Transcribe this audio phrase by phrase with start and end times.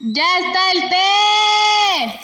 [0.00, 2.20] ¡Ya está el té!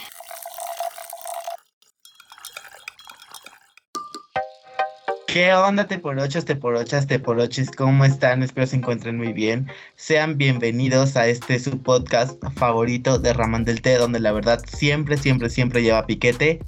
[5.28, 7.70] ¿Qué onda, teporochos, teporochas, teporoches?
[7.70, 8.42] ¿Cómo están?
[8.42, 9.70] Espero se encuentren muy bien.
[9.94, 15.16] Sean bienvenidos a este su podcast favorito de Ramán del Té, donde la verdad siempre,
[15.16, 16.58] siempre, siempre lleva piquete.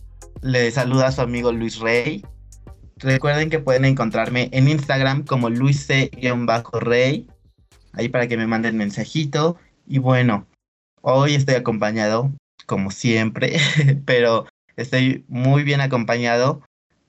[0.41, 2.25] Le saluda a su amigo Luis Rey.
[2.99, 7.27] Recuerden que pueden encontrarme en Instagram como Luis C-Rey.
[7.95, 9.57] Ahí para que me manden mensajito.
[9.85, 10.47] Y bueno,
[11.03, 12.33] hoy estoy acompañado,
[12.67, 13.59] como siempre,
[14.07, 16.63] pero estoy muy bien acompañado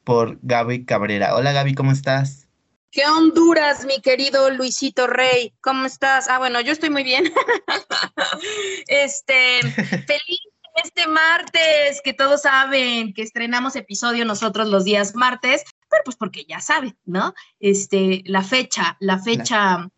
[0.03, 1.35] por Gaby Cabrera.
[1.35, 2.47] Hola Gaby, ¿cómo estás?
[2.91, 5.53] ¿Qué Honduras, mi querido Luisito Rey?
[5.61, 6.27] ¿Cómo estás?
[6.29, 7.23] Ah, bueno, yo estoy muy bien.
[8.87, 9.61] este,
[10.07, 10.39] feliz
[10.75, 16.45] este martes, que todos saben que estrenamos episodio nosotros los días martes, pero pues porque
[16.45, 17.33] ya saben, ¿no?
[17.59, 19.89] Este, la fecha, la fecha,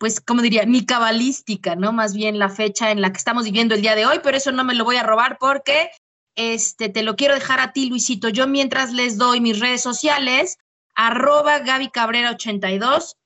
[0.00, 1.92] pues, como diría, ni cabalística, ¿no?
[1.92, 4.50] Más bien la fecha en la que estamos viviendo el día de hoy, pero eso
[4.50, 5.90] no me lo voy a robar porque
[6.36, 8.30] este, te lo quiero dejar a ti, Luisito.
[8.30, 10.56] Yo mientras les doy mis redes sociales,
[10.94, 13.18] arroba Gaby Cabrera 82,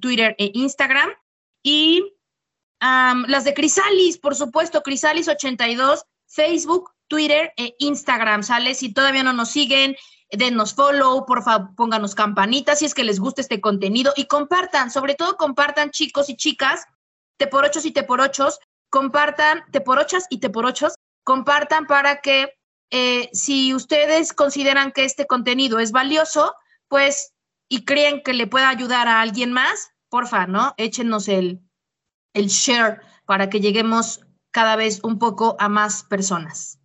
[0.00, 1.10] Twitter e Instagram,
[1.62, 2.02] y
[2.80, 8.74] las de Crisalis, por supuesto, Crisalis 82, Facebook, Twitter e Instagram, ¿sale?
[8.74, 9.94] Si todavía no nos siguen,
[10.30, 14.90] denos follow, por favor, pónganos campanitas si es que les gusta este contenido y compartan,
[14.90, 16.84] sobre todo compartan chicos y chicas,
[17.38, 18.58] te por ochos y te por ochos,
[18.90, 22.54] compartan te por ochas y te por ochos, compartan para que
[22.90, 26.54] eh, si ustedes consideran que este contenido es valioso,
[26.88, 27.32] pues
[27.68, 30.74] y creen que le pueda ayudar a alguien más, porfa, ¿no?
[30.78, 31.60] Échenos el,
[32.32, 36.80] el share para que lleguemos cada vez un poco a más personas.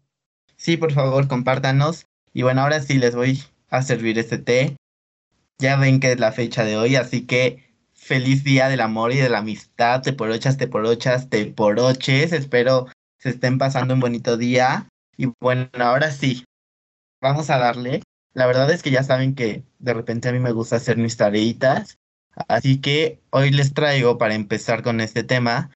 [0.57, 2.05] Sí, por favor, compártanos.
[2.33, 4.75] Y bueno, ahora sí les voy a servir este té.
[5.59, 9.17] Ya ven que es la fecha de hoy, así que feliz día del amor y
[9.17, 12.33] de la amistad, te por ochas, te por ochas, te por oches.
[12.33, 12.87] Espero
[13.23, 14.89] se estén pasando un bonito día.
[15.15, 16.43] Y bueno, ahora sí,
[17.21, 18.01] vamos a darle.
[18.33, 21.15] La verdad es que ya saben que de repente a mí me gusta hacer mis
[21.15, 21.97] tareitas.
[22.49, 25.71] Así que hoy les traigo para empezar con este tema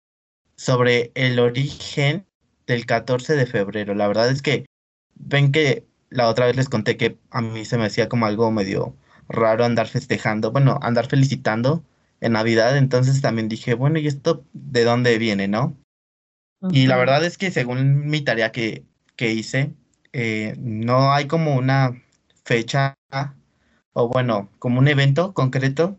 [0.57, 2.25] sobre el origen
[2.65, 3.93] del 14 de febrero.
[3.93, 4.65] La verdad es que
[5.15, 8.51] ven que la otra vez les conté que a mí se me hacía como algo
[8.51, 8.95] medio
[9.29, 11.83] raro andar festejando, bueno, andar felicitando
[12.21, 12.77] en Navidad.
[12.77, 15.75] Entonces también dije, bueno, ¿y esto de dónde viene, no?
[16.71, 18.83] Y la verdad es que según mi tarea que,
[19.15, 19.73] que hice,
[20.11, 22.01] eh, no hay como una
[22.43, 22.95] fecha
[23.93, 25.97] o bueno, como un evento concreto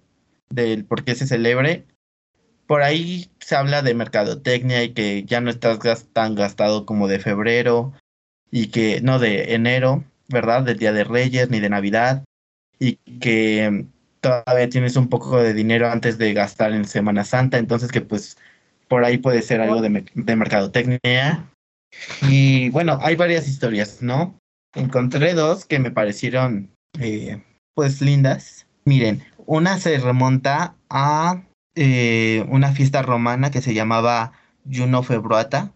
[0.51, 1.85] del por qué se celebre.
[2.67, 7.19] Por ahí se habla de mercadotecnia y que ya no estás tan gastado como de
[7.19, 7.93] febrero
[8.51, 10.63] y que no de enero, ¿verdad?
[10.63, 12.25] Del Día de Reyes ni de Navidad
[12.79, 13.87] y que
[14.21, 18.37] todavía tienes un poco de dinero antes de gastar en Semana Santa, entonces que pues
[18.89, 21.47] por ahí puede ser algo de, de mercadotecnia.
[22.23, 24.39] Y bueno, hay varias historias, ¿no?
[24.75, 26.71] Encontré dos que me parecieron
[27.01, 27.43] eh,
[27.75, 28.67] pues lindas.
[28.85, 31.43] Miren, una se remonta a
[31.75, 34.33] eh, una fiesta romana que se llamaba
[34.71, 35.73] Juno Februata,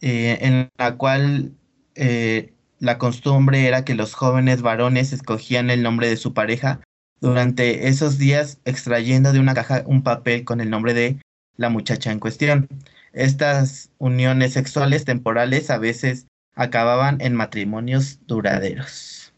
[0.00, 1.52] eh, en la cual
[1.94, 6.80] la costumbre era que los jóvenes varones escogían el nombre de su pareja
[7.20, 11.18] durante esos días extrayendo de una caja un papel con el nombre de
[11.56, 12.68] la muchacha en cuestión.
[13.12, 19.32] Estas uniones sexuales temporales a veces acababan en matrimonios duraderos.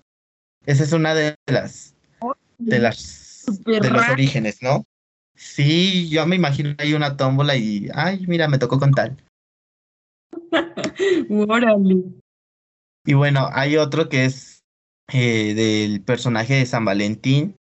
[0.66, 1.94] Esa es una de las
[2.58, 4.84] de las de los orígenes, ¿no?
[5.34, 9.16] Sí, yo me imagino ahí una tómbola y ay, mira, me tocó con tal.
[13.04, 14.62] Y bueno, hay otro que es
[15.12, 17.56] eh, del personaje de San Valentín,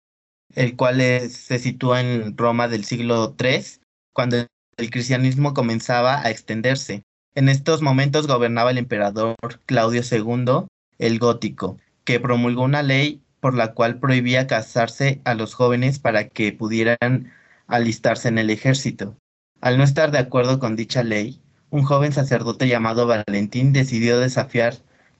[0.54, 3.64] el cual se sitúa en Roma del siglo III
[4.12, 4.38] cuando
[4.78, 7.02] el cristianismo comenzaba a extenderse.
[7.34, 9.36] En estos momentos gobernaba el emperador
[9.66, 10.66] Claudio II
[10.98, 16.28] el Gótico, que promulgó una ley por la cual prohibía casarse a los jóvenes para
[16.28, 17.32] que pudieran
[17.66, 19.16] alistarse en el ejército.
[19.60, 21.40] Al no estar de acuerdo con dicha ley,
[21.70, 24.76] un joven sacerdote llamado Valentín decidió desafiar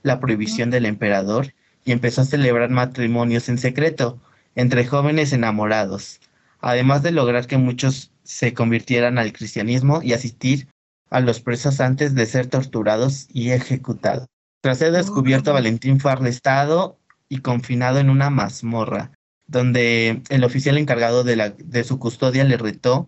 [0.07, 1.53] la prohibición del emperador
[1.85, 4.19] y empezó a celebrar matrimonios en secreto
[4.55, 6.19] entre jóvenes enamorados,
[6.59, 10.67] además de lograr que muchos se convirtieran al cristianismo y asistir
[11.09, 14.27] a los presos antes de ser torturados y ejecutados.
[14.61, 16.97] Tras ser descubierto, Valentín fue arrestado
[17.29, 19.11] y confinado en una mazmorra,
[19.45, 23.07] donde el oficial encargado de, la, de su custodia le retó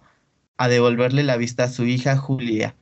[0.58, 2.76] a devolverle la vista a su hija Julia,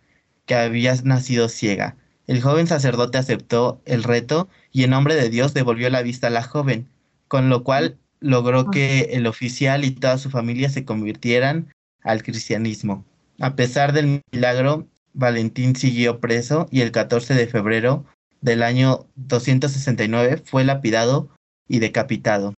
[0.46, 1.96] que había nacido ciega.
[2.28, 6.32] El joven sacerdote aceptó el reto y en nombre de Dios devolvió la vista a
[6.32, 6.88] la joven,
[7.28, 13.06] con lo cual logró que el oficial y toda su familia se convirtieran al cristianismo.
[13.40, 18.06] A pesar del milagro, Valentín siguió preso y el 14 de febrero
[18.42, 21.30] del año 269 fue lapidado
[21.68, 22.54] y decapitado.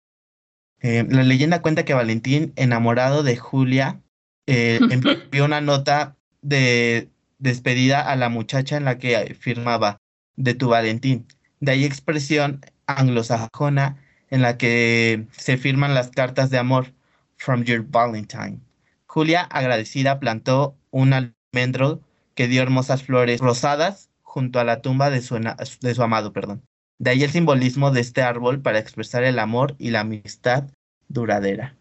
[0.80, 4.00] Eh, la leyenda cuenta que Valentín, enamorado de Julia,
[4.46, 7.08] eh, envió una nota de
[7.38, 9.99] despedida a la muchacha en la que firmaba
[10.37, 11.26] de tu Valentín.
[11.61, 13.96] De ahí expresión anglosajona
[14.31, 16.93] en la que se firman las cartas de amor
[17.37, 18.61] from your Valentine.
[19.06, 22.00] Julia, agradecida, plantó un almendro
[22.35, 26.62] que dio hermosas flores rosadas junto a la tumba de su, de su amado, perdón.
[26.99, 30.69] De ahí el simbolismo de este árbol para expresar el amor y la amistad
[31.08, 31.75] duradera.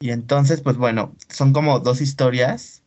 [0.00, 2.82] Y entonces, pues bueno, son como dos historias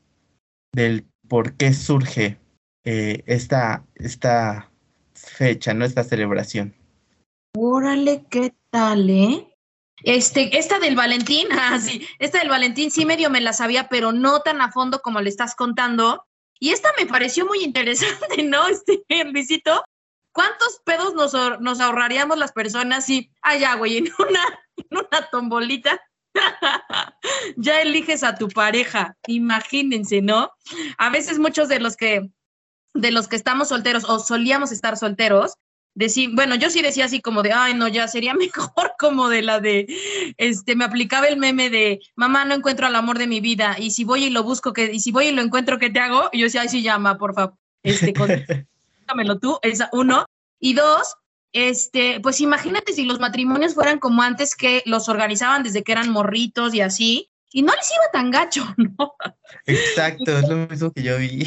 [0.73, 2.37] del por qué surge
[2.83, 4.69] eh, esta, esta
[5.13, 5.85] fecha, ¿no?
[5.85, 6.75] Esta celebración.
[7.57, 9.55] Órale, ¿qué tal, eh?
[10.03, 14.11] Este, esta del Valentín, ah, sí, esta del Valentín sí medio me la sabía, pero
[14.11, 16.25] no tan a fondo como le estás contando.
[16.59, 18.67] Y esta me pareció muy interesante, ¿no?
[18.67, 19.85] Este, Luisito,
[20.33, 24.43] ¿cuántos pedos nos, nos ahorraríamos las personas si, ay, ya, güey, en una,
[24.75, 26.01] en una tombolita
[27.57, 30.51] ya eliges a tu pareja, imagínense, ¿no?
[30.97, 32.29] A veces muchos de los que
[32.93, 35.53] de los que estamos solteros o solíamos estar solteros,
[35.93, 39.41] decir, bueno, yo sí decía así como de, ay, no, ya sería mejor como de
[39.41, 39.87] la de,
[40.37, 43.91] este, me aplicaba el meme de, mamá, no encuentro al amor de mi vida, y
[43.91, 46.29] si voy y lo busco, que, y si voy y lo encuentro, ¿qué te hago?
[46.31, 50.25] Y yo decía, ay, sí, llama, por favor, este, contámelo tú, esa, uno.
[50.63, 51.15] Y dos,
[51.53, 56.09] este, pues imagínate si los matrimonios fueran como antes que los organizaban desde que eran
[56.09, 59.13] morritos y así, y no les iba tan gacho, ¿no?
[59.65, 61.45] Exacto, es lo mismo que yo vi.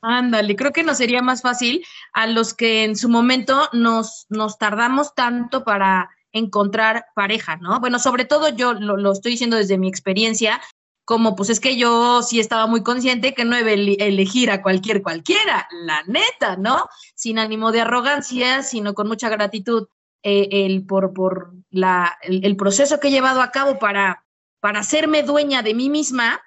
[0.00, 4.56] Ándale, creo que nos sería más fácil a los que en su momento nos, nos
[4.56, 7.80] tardamos tanto para encontrar pareja, ¿no?
[7.80, 10.60] Bueno, sobre todo yo lo, lo, estoy diciendo desde mi experiencia,
[11.08, 15.00] como pues es que yo sí estaba muy consciente que no iba elegir a cualquier
[15.00, 16.86] cualquiera, la neta, ¿no?
[17.14, 19.88] Sin ánimo de arrogancia, sino con mucha gratitud
[20.22, 24.26] eh, el, por, por la, el, proceso que he llevado a cabo para,
[24.60, 26.42] para hacerme dueña de mí misma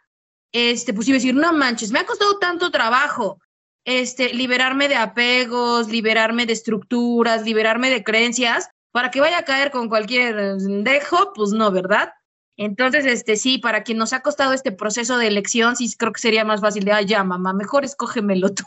[0.51, 3.39] este, pues iba a decir, no manches, me ha costado tanto trabajo,
[3.83, 9.71] este, liberarme de apegos, liberarme de estructuras, liberarme de creencias, para que vaya a caer
[9.71, 12.13] con cualquier dejo, pues no, ¿verdad?
[12.63, 16.21] Entonces, este, sí, para quien nos ha costado este proceso de elección, sí creo que
[16.21, 18.65] sería más fácil de, ay, ya, mamá, mejor escógemelo tú.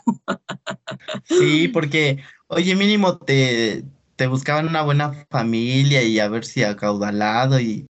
[1.23, 3.85] Sí, porque, oye, mínimo te,
[4.17, 7.87] te buscaban una buena familia y a ver si acaudalado y,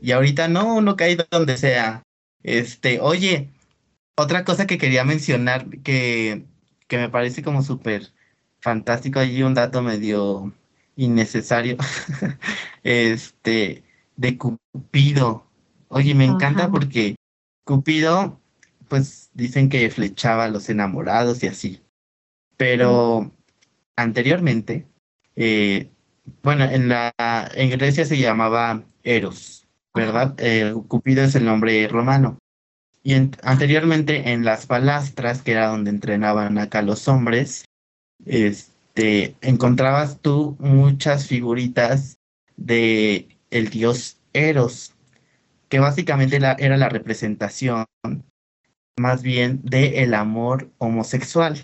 [0.00, 2.02] y ahorita no, uno cae donde sea.
[2.42, 3.50] Este, oye,
[4.16, 6.46] otra cosa que quería mencionar que,
[6.88, 8.10] que me parece como súper
[8.60, 10.50] fantástico, allí un dato medio
[10.96, 11.76] innecesario,
[12.82, 13.84] este,
[14.22, 15.44] de Cupido.
[15.88, 16.70] Oye, me encanta Ajá.
[16.70, 17.16] porque
[17.64, 18.40] Cupido,
[18.88, 21.82] pues dicen que flechaba a los enamorados y así.
[22.56, 23.30] Pero
[23.96, 24.86] anteriormente,
[25.34, 25.90] eh,
[26.42, 27.12] bueno, en la
[27.54, 30.34] en Grecia se llamaba Eros, ¿verdad?
[30.38, 32.38] Eh, Cupido es el nombre romano.
[33.02, 37.64] Y en- anteriormente en las palastras, que era donde entrenaban acá los hombres,
[38.24, 42.14] este, encontrabas tú muchas figuritas
[42.56, 44.94] de el dios Eros,
[45.68, 47.84] que básicamente la- era la representación
[48.98, 51.58] más bien de el amor homosexual,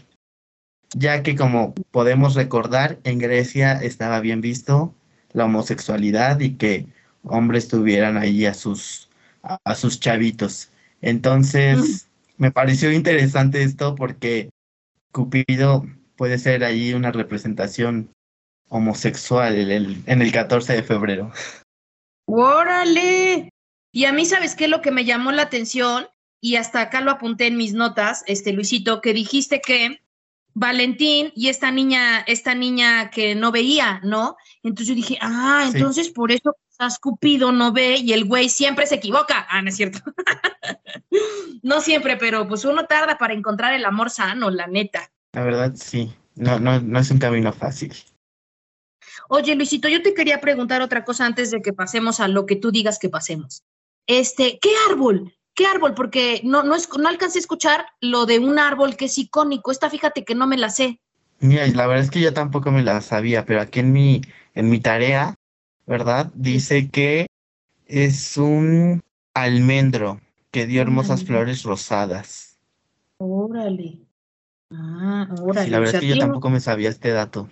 [0.94, 4.94] ya que como podemos recordar, en Grecia estaba bien visto
[5.32, 6.86] la homosexualidad y que
[7.24, 9.10] hombres tuvieran ahí a sus,
[9.42, 10.70] a, a sus chavitos.
[11.02, 12.08] Entonces,
[12.38, 14.48] me pareció interesante esto porque
[15.12, 15.86] Cupido
[16.16, 18.10] puede ser ahí una representación
[18.68, 21.30] homosexual en el, en el 14 de febrero.
[22.28, 23.50] ¡Órale!
[23.90, 24.68] Y a mí, ¿sabes qué?
[24.68, 26.06] Lo que me llamó la atención,
[26.40, 30.02] y hasta acá lo apunté en mis notas, este Luisito, que dijiste que
[30.54, 34.36] Valentín y esta niña, esta niña que no veía, ¿no?
[34.62, 35.78] Entonces yo dije, ah, Sí.
[35.78, 39.46] entonces por eso quizás Cupido no ve y el güey siempre se equivoca.
[39.48, 40.00] Ah, no es cierto.
[41.62, 45.10] no siempre, pero pues uno tarda para encontrar el amor sano, la neta.
[45.32, 47.94] La verdad, sí, no, no, no es un camino fácil.
[49.28, 52.56] Oye, Luisito, yo te quería preguntar otra cosa antes de que pasemos a lo que
[52.56, 53.62] tú digas que pasemos.
[54.06, 55.34] Este, ¿qué árbol?
[55.54, 55.94] ¿Qué árbol?
[55.94, 59.70] Porque no, no, es, no alcancé a escuchar lo de un árbol que es icónico.
[59.70, 61.00] Esta, fíjate que no me la sé.
[61.40, 64.22] Mira, y la verdad es que yo tampoco me la sabía, pero aquí en mi,
[64.54, 65.34] en mi tarea,
[65.86, 66.30] ¿verdad?
[66.34, 67.26] Dice que
[67.86, 69.02] es un
[69.34, 71.36] almendro que dio hermosas almendro.
[71.36, 72.58] flores rosadas.
[73.18, 74.00] Órale.
[74.70, 75.70] Ah, Sí, órale.
[75.70, 77.48] la o verdad sea, es que yo tampoco me sabía este dato.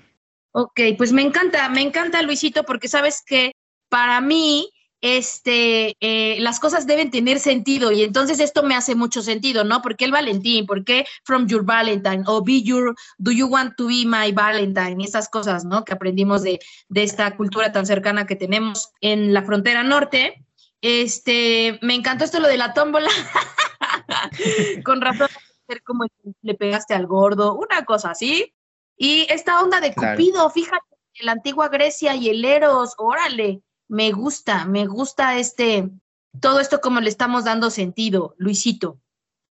[0.58, 3.52] Ok, pues me encanta, me encanta Luisito, porque sabes que
[3.90, 4.70] para mí
[5.02, 9.82] este, eh, las cosas deben tener sentido y entonces esto me hace mucho sentido, ¿no?
[9.82, 10.64] ¿Por qué el Valentín?
[10.64, 12.22] ¿Por qué From Your Valentine?
[12.25, 15.04] O Be Your, Do You Want to Be My Valentine?
[15.04, 15.84] Esas cosas, ¿no?
[15.84, 16.58] Que aprendimos de,
[16.88, 20.42] de esta cultura tan cercana que tenemos en la frontera norte.
[20.80, 23.10] Este, me encantó esto lo de la tómbola.
[24.86, 25.28] Con razón,
[25.84, 26.06] como
[26.40, 28.55] le pegaste al gordo, una cosa así.
[28.96, 30.84] Y esta onda de Cupido, fíjate,
[31.20, 35.90] la antigua Grecia y el Eros, órale, me gusta, me gusta este,
[36.40, 38.98] todo esto como le estamos dando sentido, Luisito.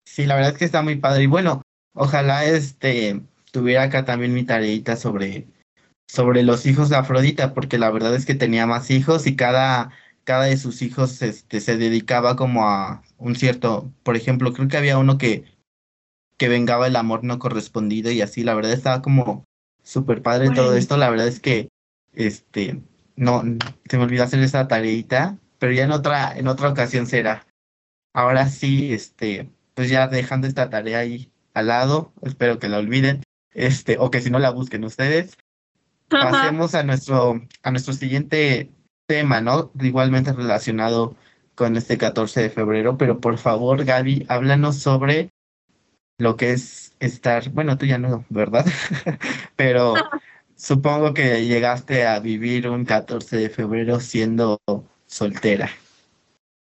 [0.05, 1.23] Sí, la verdad es que está muy padre.
[1.23, 1.61] Y bueno,
[1.93, 3.21] ojalá este
[3.51, 5.47] tuviera acá también mi tareita sobre,
[6.07, 9.91] sobre los hijos de Afrodita, porque la verdad es que tenía más hijos y cada,
[10.23, 14.77] cada de sus hijos este, se dedicaba como a un cierto, por ejemplo, creo que
[14.77, 15.45] había uno que,
[16.37, 19.45] que vengaba el amor no correspondido y así, la verdad estaba como
[19.83, 21.69] súper padre todo esto, la verdad es que
[22.13, 22.81] este
[23.15, 23.43] no,
[23.89, 27.45] se me olvidó hacer esa tareita, pero ya en otra, en otra ocasión será.
[28.13, 33.23] Ahora sí, este, pues ya dejando esta tarea ahí al lado, espero que la olviden,
[33.53, 35.37] este, o que si no la busquen ustedes.
[36.09, 38.71] Pasemos a nuestro, a nuestro siguiente
[39.07, 39.71] tema, ¿no?
[39.79, 41.15] Igualmente relacionado
[41.55, 45.29] con este 14 de febrero, pero por favor, Gaby, háblanos sobre
[46.17, 48.65] lo que es estar, bueno, tú ya no, ¿verdad?
[49.55, 49.95] pero
[50.63, 54.61] Supongo que llegaste a vivir un 14 de febrero siendo
[55.07, 55.69] soltera.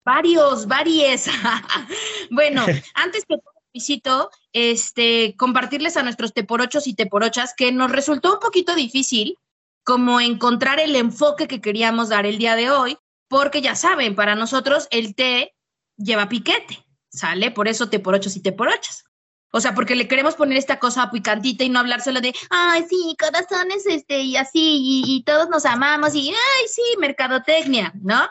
[0.02, 1.26] Varios, varios.
[2.30, 8.34] bueno, antes que todo, visito, este, compartirles a nuestros teporochos y teporochas que nos resultó
[8.34, 9.36] un poquito difícil
[9.84, 12.96] como encontrar el enfoque que queríamos dar el día de hoy,
[13.28, 15.54] porque ya saben, para nosotros el té
[15.96, 17.50] lleva piquete, ¿sale?
[17.50, 19.04] Por eso teporochos y teporochas.
[19.54, 22.86] O sea, porque le queremos poner esta cosa picantita y no hablar solo de, ay,
[22.88, 28.26] sí, corazones, este, y así, y, todos nos amamos, y, ay, sí, mercadotecnia, ¿no?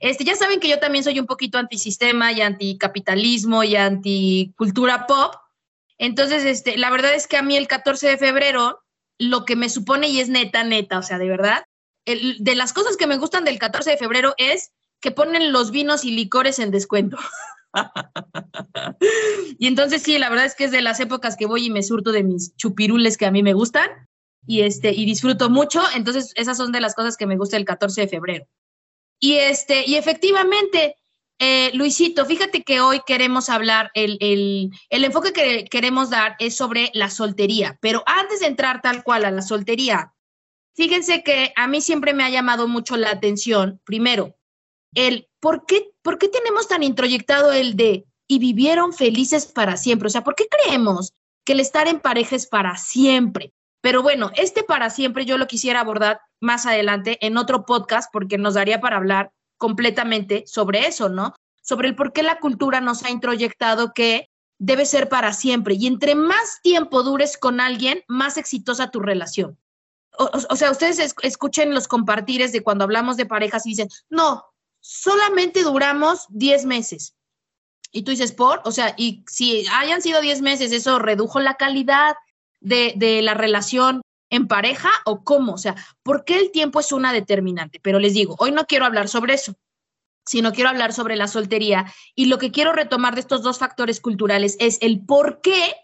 [0.00, 5.34] Este, ya saben que yo también soy un poquito antisistema y anticapitalismo y anticultura pop.
[5.96, 8.84] Entonces, este, la verdad es que a mí el 14 de febrero,
[9.18, 11.64] lo que me supone, y es neta, neta, o sea, de verdad,
[12.04, 16.04] de las cosas que me gustan del 14 de febrero es que ponen los vinos
[16.04, 17.16] y licores en descuento.
[19.58, 21.82] y entonces sí, la verdad es que es de las épocas que voy y me
[21.82, 23.88] surto de mis chupirules que a mí me gustan
[24.46, 25.82] y, este, y disfruto mucho.
[25.94, 28.46] Entonces esas son de las cosas que me gusta el 14 de febrero.
[29.18, 30.96] Y, este, y efectivamente,
[31.38, 36.56] eh, Luisito, fíjate que hoy queremos hablar, el, el, el, enfoque que queremos dar es
[36.56, 40.12] sobre la soltería, pero antes de entrar tal cual a la soltería,
[40.74, 44.35] fíjense que a mí siempre me ha llamado mucho la atención, primero,
[44.96, 50.08] el ¿por qué, ¿por qué tenemos tan introyectado el de y vivieron felices para siempre?
[50.08, 51.12] O sea, ¿por qué creemos
[51.44, 53.52] que el estar en pareja es para siempre?
[53.80, 58.38] Pero bueno, este para siempre yo lo quisiera abordar más adelante en otro podcast porque
[58.38, 61.34] nos daría para hablar completamente sobre eso, ¿no?
[61.62, 65.74] Sobre el por qué la cultura nos ha introyectado que debe ser para siempre.
[65.74, 69.58] Y entre más tiempo dures con alguien, más exitosa tu relación.
[70.18, 74.46] O, sea, ustedes escuchen los compartires de cuando hablamos de parejas y dicen, no,
[74.86, 77.16] solamente duramos 10 meses.
[77.90, 81.54] Y tú dices, por, o sea, y si hayan sido 10 meses, ¿eso redujo la
[81.54, 82.14] calidad
[82.60, 84.00] de, de la relación
[84.30, 85.54] en pareja o cómo?
[85.54, 85.74] O sea,
[86.04, 87.80] ¿por qué el tiempo es una determinante?
[87.80, 89.54] Pero les digo, hoy no quiero hablar sobre eso,
[90.24, 91.92] sino quiero hablar sobre la soltería.
[92.14, 95.74] Y lo que quiero retomar de estos dos factores culturales es el por qué,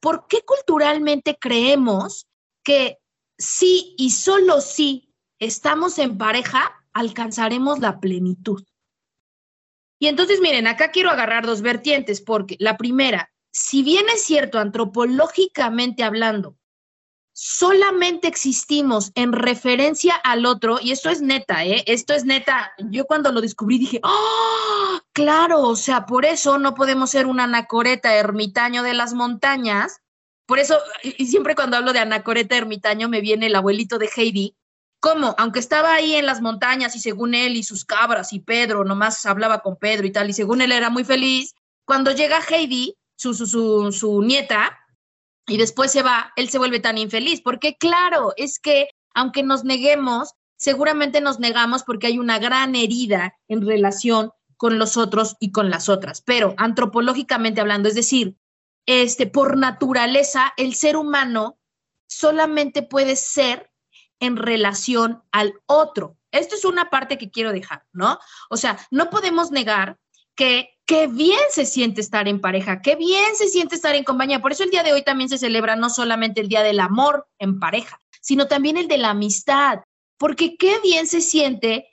[0.00, 2.28] por qué culturalmente creemos
[2.62, 2.98] que
[3.38, 8.64] sí y solo sí estamos en pareja, alcanzaremos la plenitud.
[9.98, 14.58] Y entonces, miren, acá quiero agarrar dos vertientes, porque la primera, si bien es cierto,
[14.58, 16.56] antropológicamente hablando,
[17.32, 21.84] solamente existimos en referencia al otro, y esto es neta, ¿eh?
[21.86, 22.72] Esto es neta.
[22.78, 25.00] Yo cuando lo descubrí dije, ¡oh!
[25.12, 30.00] Claro, o sea, por eso no podemos ser un anacoreta ermitaño de las montañas.
[30.46, 34.56] Por eso, y siempre cuando hablo de anacoreta ermitaño me viene el abuelito de Heidi,
[35.00, 35.34] ¿Cómo?
[35.38, 39.24] Aunque estaba ahí en las montañas y según él y sus cabras y Pedro, nomás
[39.24, 41.54] hablaba con Pedro y tal, y según él era muy feliz,
[41.86, 44.78] cuando llega Heidi, su, su, su, su nieta,
[45.46, 49.64] y después se va, él se vuelve tan infeliz, porque claro, es que aunque nos
[49.64, 55.52] neguemos, seguramente nos negamos porque hay una gran herida en relación con los otros y
[55.52, 58.36] con las otras, pero antropológicamente hablando, es decir,
[58.86, 61.58] este, por naturaleza, el ser humano
[62.06, 63.69] solamente puede ser
[64.20, 66.16] en relación al otro.
[66.30, 68.18] Esto es una parte que quiero dejar, ¿no?
[68.50, 69.98] O sea, no podemos negar
[70.36, 74.40] que qué bien se siente estar en pareja, qué bien se siente estar en compañía.
[74.40, 77.28] Por eso el día de hoy también se celebra no solamente el Día del Amor
[77.38, 79.80] en pareja, sino también el de la amistad,
[80.18, 81.88] porque qué bien se siente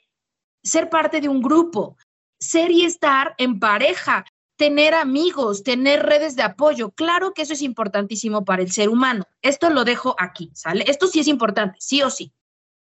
[0.62, 1.96] ser parte de un grupo,
[2.40, 4.24] ser y estar en pareja,
[4.58, 6.90] tener amigos, tener redes de apoyo.
[6.90, 9.24] Claro que eso es importantísimo para el ser humano.
[9.40, 10.84] Esto lo dejo aquí, ¿sale?
[10.86, 12.32] Esto sí es importante, sí o sí.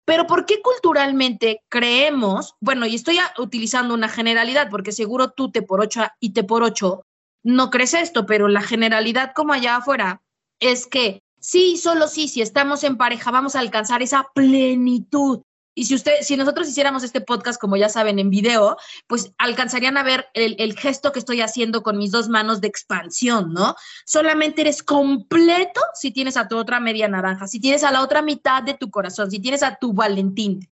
[0.04, 5.62] Pero ¿por qué culturalmente creemos, bueno, y estoy utilizando una generalidad, porque seguro tú te
[5.62, 7.06] por ocho y te por ocho
[7.44, 10.22] no crees esto, pero la generalidad como allá afuera
[10.60, 15.42] es que sí, solo sí, si estamos en pareja vamos a alcanzar esa plenitud,
[15.74, 18.76] y si usted, si nosotros hiciéramos este podcast, como ya saben, en video,
[19.06, 23.52] pues alcanzarían a ver el, gesto que estoy haciendo con mis dos manos de expansión,
[23.54, 23.74] ¿no?
[24.04, 28.20] Solamente eres completo si tienes a tu otra media naranja, si tienes a la otra
[28.20, 30.68] mitad de tu corazón, si tienes a tu Valentín.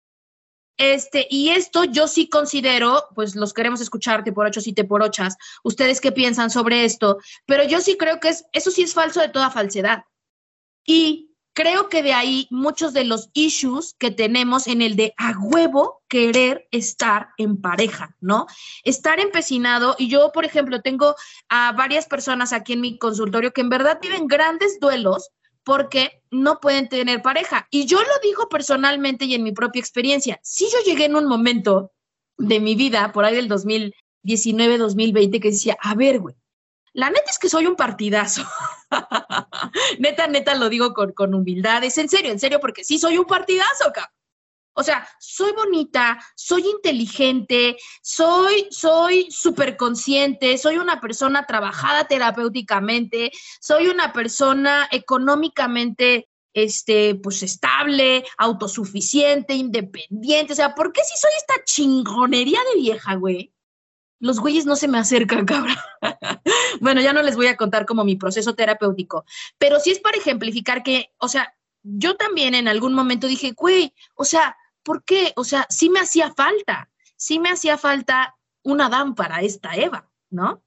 [0.76, 5.02] Este, y esto yo sí considero, pues los queremos escucharte por ocho y te por
[5.02, 8.94] ochas, ustedes qué piensan sobre esto, pero yo sí creo que es, eso sí es
[8.94, 10.04] falso de toda falsedad.
[10.86, 11.29] Y
[11.60, 16.02] creo que de ahí muchos de los issues que tenemos en el de a huevo
[16.08, 18.46] querer estar en pareja, ¿no?
[18.82, 19.94] Estar empecinado.
[19.98, 21.16] Y yo, por ejemplo, tengo
[21.50, 26.60] a varias personas aquí en mi consultorio que en verdad viven grandes duelos porque no
[26.60, 27.68] pueden tener pareja.
[27.70, 30.40] Y yo lo digo personalmente y en mi propia experiencia.
[30.42, 31.92] Si yo llegué en un momento
[32.38, 36.34] de mi vida, por ahí del 2019, 2020, que decía, a ver, güey,
[36.94, 38.44] la neta es que soy un partidazo.
[39.98, 41.84] neta, neta lo digo con, con, humildad.
[41.84, 44.14] Es en serio, en serio, porque sí soy un partidazo, cabrón.
[44.72, 53.32] O sea, soy bonita, soy inteligente, soy, soy súper consciente, soy una persona trabajada terapéuticamente,
[53.60, 60.52] soy una persona económicamente, este, pues estable, autosuficiente, independiente.
[60.52, 63.52] O sea, ¿por qué si soy esta chingonería de vieja, güey?
[64.20, 65.76] Los güeyes no se me acercan, cabrón.
[66.80, 69.24] bueno, ya no les voy a contar como mi proceso terapéutico,
[69.58, 73.94] pero sí es para ejemplificar que, o sea, yo también en algún momento dije, güey,
[74.14, 75.32] o sea, ¿por qué?
[75.36, 80.10] O sea, sí me hacía falta, sí me hacía falta una Adán para esta Eva,
[80.28, 80.62] ¿no?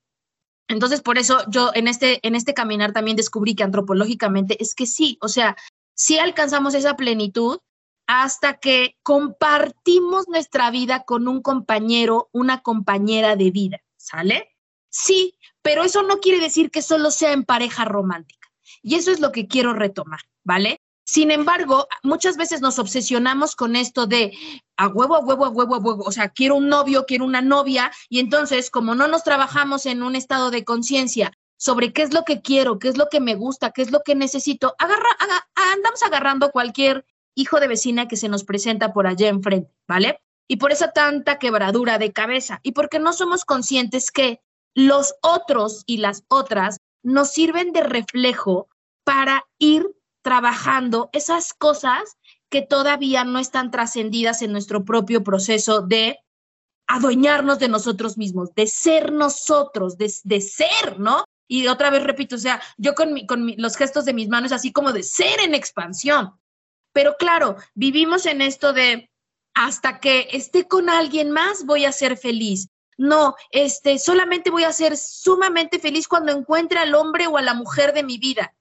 [0.68, 4.88] Entonces, por eso yo en este, en este caminar también descubrí que antropológicamente es que
[4.88, 5.56] sí, o sea,
[5.94, 7.60] sí alcanzamos esa plenitud,
[8.08, 14.50] hasta que compartimos nuestra vida con un compañero, una compañera de vida, ¿sale?
[14.90, 18.50] Sí, pero eso no quiere decir que solo sea en pareja romántica.
[18.82, 20.80] Y eso es lo que quiero retomar, ¿vale?
[21.06, 24.38] Sin embargo, muchas veces nos obsesionamos con esto de
[24.78, 26.04] a huevo, a huevo, a huevo, a huevo.
[26.06, 27.92] O sea, quiero un novio, quiero una novia.
[28.10, 32.24] Y entonces, como no nos trabajamos en un estado de conciencia sobre qué es lo
[32.24, 35.10] que quiero, qué es lo que me gusta, qué es lo que necesito, agarra,
[35.56, 40.20] andamos agarrando cualquier hijo de vecina que se nos presenta por allá enfrente, ¿vale?
[40.48, 44.42] Y por esa tanta quebradura de cabeza y porque no somos conscientes que
[44.76, 48.68] los otros y las otras nos sirven de reflejo
[49.04, 49.86] para ir
[50.22, 52.18] trabajando esas cosas
[52.50, 56.20] que todavía no están trascendidas en nuestro propio proceso de
[56.88, 61.24] adueñarnos de nosotros mismos, de ser nosotros, de, de ser, ¿no?
[61.48, 64.52] Y otra vez repito, o sea, yo con, mi, con los gestos de mis manos,
[64.52, 66.34] así como de ser en expansión,
[66.94, 69.10] pero claro, vivimos en esto de
[69.54, 72.70] hasta que esté con alguien más voy a ser feliz.
[72.98, 77.56] No, este, solamente voy a ser sumamente feliz cuando encuentre al hombre o a la
[77.56, 78.54] mujer de mi vida.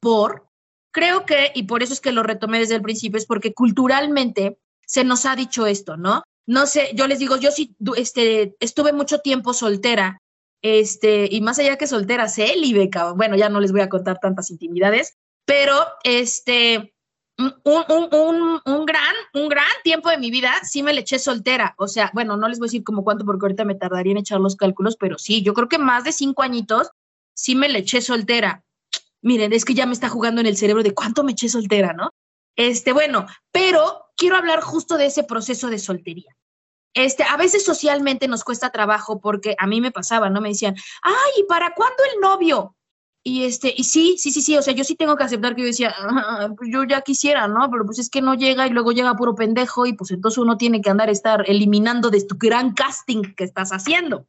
[0.00, 0.46] Por,
[0.92, 4.58] creo que, y por eso es que lo retomé desde el principio, es porque culturalmente
[4.86, 6.22] se nos ha dicho esto, ¿no?
[6.46, 10.20] No sé, yo les digo, yo sí, este, estuve mucho tiempo soltera,
[10.62, 14.50] este, y más allá que soltera, célibe, bueno, ya no les voy a contar tantas
[14.50, 16.93] intimidades, pero, este,
[17.38, 21.74] un, un, un, gran, un gran tiempo de mi vida sí me le eché soltera.
[21.78, 24.18] O sea, bueno, no les voy a decir como cuánto porque ahorita me tardaría en
[24.18, 26.90] echar los cálculos, pero sí, yo creo que más de cinco añitos
[27.34, 28.62] sí me le eché soltera.
[29.22, 31.92] Miren, es que ya me está jugando en el cerebro de cuánto me eché soltera,
[31.92, 32.10] ¿no?
[32.56, 36.36] Este, bueno, pero quiero hablar justo de ese proceso de soltería.
[36.94, 40.40] Este, a veces socialmente nos cuesta trabajo porque a mí me pasaba, ¿no?
[40.40, 42.76] Me decían, ay, ¿y para cuándo el novio?
[43.26, 45.62] Y este, y sí, sí, sí, sí, o sea, yo sí tengo que aceptar que
[45.62, 47.70] yo decía, ah, pues yo ya quisiera, ¿no?
[47.70, 50.58] Pero pues es que no llega y luego llega puro pendejo y pues entonces uno
[50.58, 54.26] tiene que andar estar eliminando de tu gran casting que estás haciendo.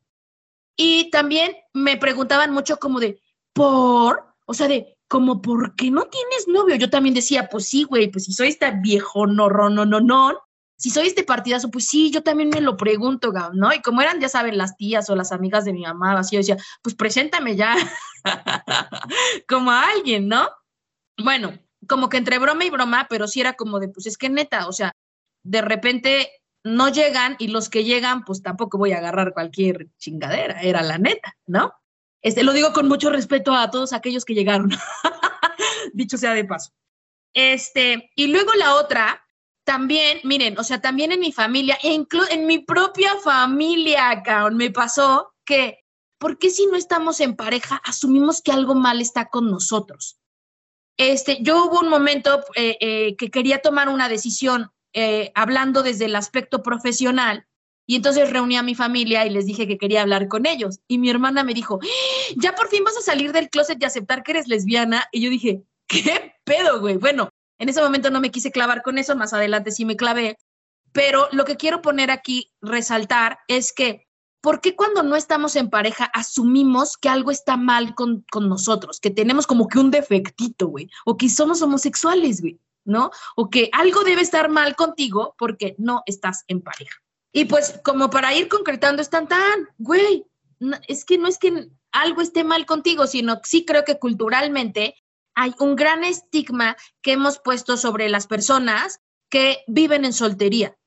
[0.78, 3.20] Y también me preguntaban mucho como de,
[3.52, 4.34] ¿por?
[4.46, 6.76] O sea, de, como, ¿por qué no tienes novio?
[6.76, 10.40] Yo también decía, pues sí, güey, pues si soy esta viejo no, no, no, no,
[10.78, 13.74] si soy este partidazo, pues sí, yo también me lo pregunto, ¿no?
[13.74, 16.40] Y como eran, ya saben, las tías o las amigas de mi mamá, así yo
[16.40, 17.76] decía, pues preséntame ya
[19.48, 20.50] como a alguien, ¿no?
[21.18, 21.58] Bueno,
[21.88, 24.68] como que entre broma y broma, pero sí era como de, pues es que neta,
[24.68, 24.92] o sea,
[25.44, 26.30] de repente
[26.64, 30.98] no llegan y los que llegan, pues tampoco voy a agarrar cualquier chingadera, era la
[30.98, 31.74] neta, ¿no?
[32.22, 34.72] Este, lo digo con mucho respeto a todos aquellos que llegaron,
[35.94, 36.72] dicho sea de paso.
[37.34, 39.25] Este, y luego la otra
[39.66, 44.58] también, miren, o sea, también en mi familia, e incluso en mi propia familia, cabrón,
[44.58, 45.84] me pasó que,
[46.20, 50.20] ¿por qué si no estamos en pareja asumimos que algo mal está con nosotros?
[50.98, 56.06] Este, yo hubo un momento eh, eh, que quería tomar una decisión eh, hablando desde
[56.06, 57.48] el aspecto profesional
[57.88, 60.80] y entonces reuní a mi familia y les dije que quería hablar con ellos.
[60.88, 62.34] Y mi hermana me dijo, ¡Ah!
[62.38, 65.06] ya por fin vas a salir del closet y aceptar que eres lesbiana.
[65.12, 66.98] Y yo dije, ¿qué pedo, güey?
[66.98, 70.38] Bueno, en ese momento no me quise clavar con eso, más adelante sí me clavé.
[70.92, 74.08] Pero lo que quiero poner aquí, resaltar, es que,
[74.42, 79.00] ¿por qué cuando no estamos en pareja asumimos que algo está mal con, con nosotros?
[79.00, 80.90] Que tenemos como que un defectito, güey.
[81.06, 83.12] O que somos homosexuales, güey, ¿no?
[83.36, 87.02] O que algo debe estar mal contigo porque no estás en pareja.
[87.34, 90.26] Y pues como para ir concretando, están tan, güey,
[90.88, 94.96] es que no es que algo esté mal contigo, sino sí creo que culturalmente
[95.36, 100.78] hay un gran estigma que hemos puesto sobre las personas que viven en soltería.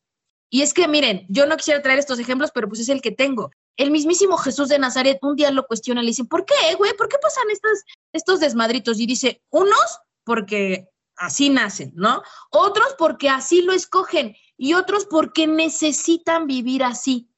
[0.50, 3.12] Y es que, miren, yo no quisiera traer estos ejemplos, pero pues es el que
[3.12, 3.50] tengo.
[3.76, 6.96] El mismísimo Jesús de Nazaret un día lo cuestiona, le dicen, ¿por qué, güey?
[6.96, 8.98] ¿Por qué pasan estos, estos desmadritos?
[8.98, 12.22] Y dice, unos porque así nacen, ¿no?
[12.50, 17.30] Otros porque así lo escogen y otros porque necesitan vivir así.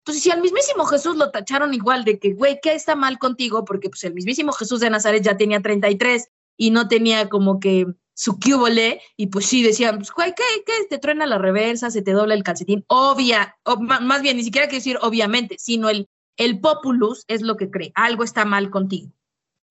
[0.00, 3.64] Entonces, si al mismísimo Jesús lo tacharon igual de que, güey, ¿qué está mal contigo?
[3.64, 7.86] Porque pues el mismísimo Jesús de Nazaret ya tenía 33 y no tenía como que
[8.14, 10.72] su cúbole, y pues sí decían, pues, güey, ¿qué, ¿qué?
[10.90, 12.84] Te truena la reversa, se te dobla el calcetín.
[12.88, 13.56] Obvia,
[14.00, 17.92] más bien, ni siquiera quiero decir obviamente, sino el, el populus es lo que cree,
[17.94, 19.12] algo está mal contigo.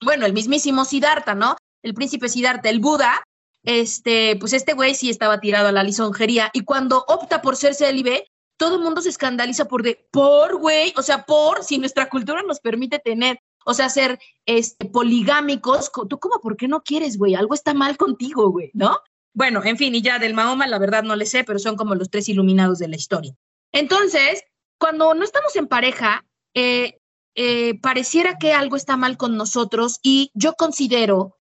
[0.02, 1.58] Bueno, el mismísimo Siddhartha, ¿no?
[1.84, 3.21] El príncipe Siddhartha, el Buda,
[3.63, 7.76] este, pues este güey sí estaba tirado a la lisonjería y cuando opta por ser
[7.76, 12.08] célibe, todo el mundo se escandaliza por de, por güey, o sea, por, si nuestra
[12.10, 13.39] cultura nos permite tener,
[13.70, 17.36] o sea, ser este, poligámicos, tú como, ¿por qué no quieres, güey?
[17.36, 18.98] Algo está mal contigo, güey, ¿no?
[19.34, 21.94] Bueno, en fin, y ya del Mahoma, la verdad no le sé, pero son como
[21.94, 23.36] los tres iluminados de la historia.
[23.74, 24.42] Entonces,
[24.80, 27.02] cuando no estamos en pareja, eh,
[27.36, 31.38] eh, pareciera que algo está mal con nosotros y yo considero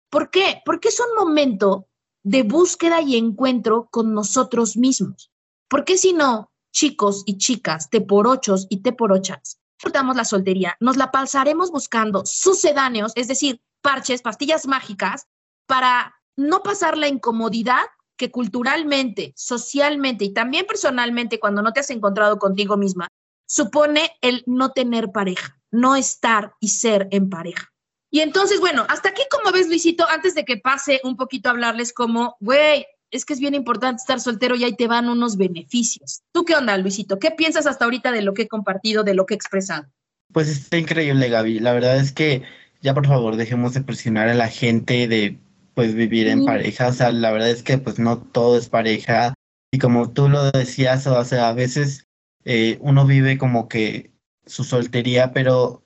[0.09, 0.61] ¿Por qué?
[0.65, 1.87] Porque es un momento
[2.23, 5.31] de búsqueda y encuentro con nosotros mismos.
[5.69, 10.25] Porque si no, chicos y chicas, te por ochos y te por ochas, disfrutamos la
[10.25, 15.27] soltería, nos la pasaremos buscando sucedáneos, es decir, parches, pastillas mágicas,
[15.67, 17.85] para no pasar la incomodidad
[18.19, 23.07] que culturalmente, socialmente y también personalmente, cuando no te has encontrado contigo misma,
[23.47, 27.71] supone el no tener pareja, no estar y ser en pareja.
[28.11, 31.53] Y entonces, bueno, hasta aquí, como ves, Luisito, antes de que pase un poquito a
[31.53, 35.37] hablarles como, güey, es que es bien importante estar soltero y ahí te van unos
[35.37, 36.21] beneficios.
[36.33, 37.19] ¿Tú qué onda, Luisito?
[37.19, 39.87] ¿Qué piensas hasta ahorita de lo que he compartido, de lo que he expresado?
[40.33, 41.59] Pues está increíble, Gaby.
[41.59, 42.43] La verdad es que
[42.81, 45.39] ya por favor dejemos de presionar a la gente de
[45.79, 46.89] pues vivir en pareja.
[46.89, 49.33] O sea, la verdad es que pues no todo es pareja.
[49.71, 52.05] Y como tú lo decías, o sea, a veces
[52.43, 54.11] eh, uno vive como que
[54.45, 55.81] su soltería, pero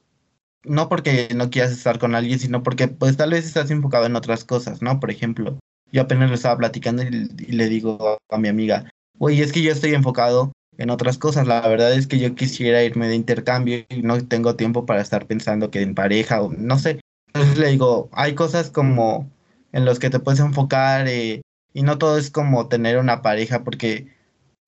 [0.64, 4.16] no porque no quieras estar con alguien, sino porque pues tal vez estás enfocado en
[4.16, 5.00] otras cosas, ¿no?
[5.00, 5.60] Por ejemplo,
[5.92, 9.72] yo apenas lo estaba platicando y, le digo a, mi amiga, oye, es que yo
[9.72, 14.02] estoy enfocado en otras cosas, la verdad es que yo quisiera irme de intercambio y
[14.02, 17.00] no tengo tiempo para estar pensando que en pareja o no sé.
[17.28, 19.30] Entonces le digo, hay cosas como
[19.74, 21.42] en los que te puedes enfocar eh,
[21.74, 24.08] y no todo es como tener una pareja porque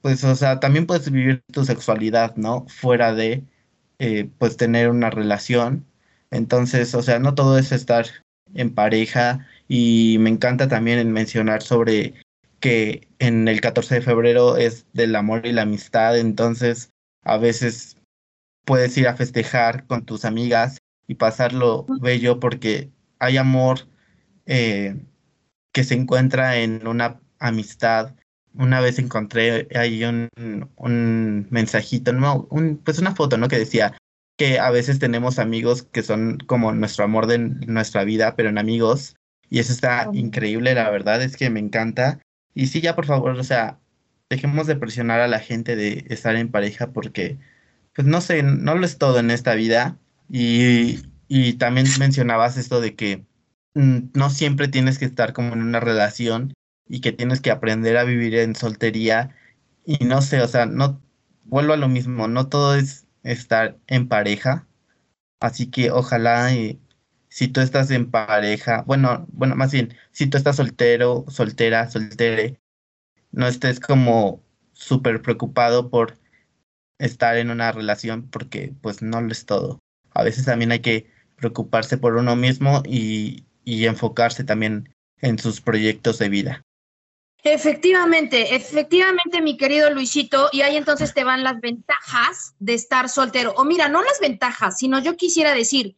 [0.01, 2.65] pues o sea, también puedes vivir tu sexualidad, ¿no?
[2.67, 3.43] Fuera de
[3.97, 5.85] eh, pues tener una relación.
[6.29, 8.05] Entonces, o sea, no todo es estar
[8.53, 12.13] en pareja y me encanta también mencionar sobre
[12.59, 16.91] que en el 14 de febrero es del amor y la amistad, entonces
[17.23, 17.97] a veces
[18.65, 23.87] puedes ir a festejar con tus amigas y pasarlo bello porque hay amor
[24.45, 24.95] eh,
[25.71, 28.15] que se encuentra en una amistad.
[28.53, 30.29] Una vez encontré ahí un,
[30.77, 33.49] un mensajito, no, un, pues una foto, ¿no?
[33.49, 33.95] Que decía,
[34.37, 38.57] que a veces tenemos amigos que son como nuestro amor de nuestra vida, pero en
[38.57, 39.15] amigos.
[39.49, 42.19] Y eso está increíble, la verdad es que me encanta.
[42.53, 43.79] Y sí, ya por favor, o sea,
[44.29, 47.37] dejemos de presionar a la gente de estar en pareja porque,
[47.93, 49.97] pues no sé, no lo es todo en esta vida.
[50.29, 53.23] Y, y también mencionabas esto de que
[53.75, 56.53] no siempre tienes que estar como en una relación
[56.87, 59.35] y que tienes que aprender a vivir en soltería.
[59.85, 61.01] Y no sé, o sea, no
[61.43, 64.67] vuelvo a lo mismo, no todo es estar en pareja.
[65.39, 66.49] Así que ojalá
[67.29, 72.61] si tú estás en pareja, bueno, bueno, más bien, si tú estás soltero, soltera, soltere,
[73.31, 76.17] no estés como súper preocupado por
[76.99, 79.79] estar en una relación porque pues no lo es todo.
[80.11, 85.59] A veces también hay que preocuparse por uno mismo y, y enfocarse también en sus
[85.59, 86.61] proyectos de vida.
[87.43, 93.53] Efectivamente, efectivamente, mi querido Luisito, y ahí entonces te van las ventajas de estar soltero.
[93.57, 95.95] O mira, no las ventajas, sino yo quisiera decir,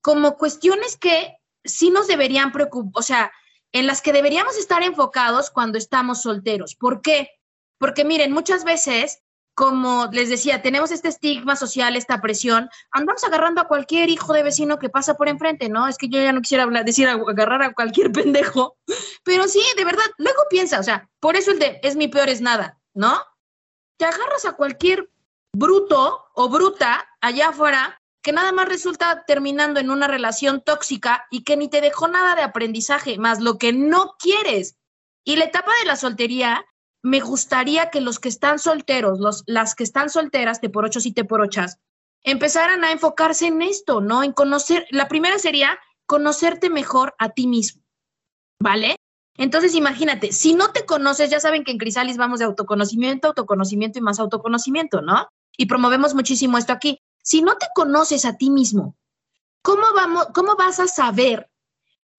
[0.00, 3.32] como cuestiones que sí nos deberían preocupar, o sea,
[3.72, 6.74] en las que deberíamos estar enfocados cuando estamos solteros.
[6.74, 7.30] ¿Por qué?
[7.78, 9.22] Porque miren, muchas veces,
[9.58, 14.44] como les decía, tenemos este estigma social, esta presión, andamos agarrando a cualquier hijo de
[14.44, 15.88] vecino que pasa por enfrente, ¿no?
[15.88, 18.76] Es que yo ya no quisiera decir agarrar a cualquier pendejo,
[19.24, 22.28] pero sí, de verdad, luego piensa, o sea, por eso el de es mi peor
[22.28, 23.20] es nada, ¿no?
[23.98, 25.10] Te agarras a cualquier
[25.52, 31.42] bruto o bruta allá afuera que nada más resulta terminando en una relación tóxica y
[31.42, 34.76] que ni te dejó nada de aprendizaje, más lo que no quieres.
[35.24, 36.64] Y la etapa de la soltería,
[37.08, 41.00] me gustaría que los que están solteros, los, las que están solteras, te por ocho
[41.02, 41.78] y te por ochas,
[42.22, 44.22] empezaran a enfocarse en esto, ¿no?
[44.22, 47.82] En conocer, la primera sería conocerte mejor a ti mismo,
[48.60, 48.96] ¿vale?
[49.36, 53.98] Entonces, imagínate, si no te conoces, ya saben que en Crisalis vamos de autoconocimiento, autoconocimiento
[53.98, 55.28] y más autoconocimiento, ¿no?
[55.56, 57.00] Y promovemos muchísimo esto aquí.
[57.22, 58.96] Si no te conoces a ti mismo,
[59.62, 61.48] ¿cómo, vamos, ¿cómo vas a saber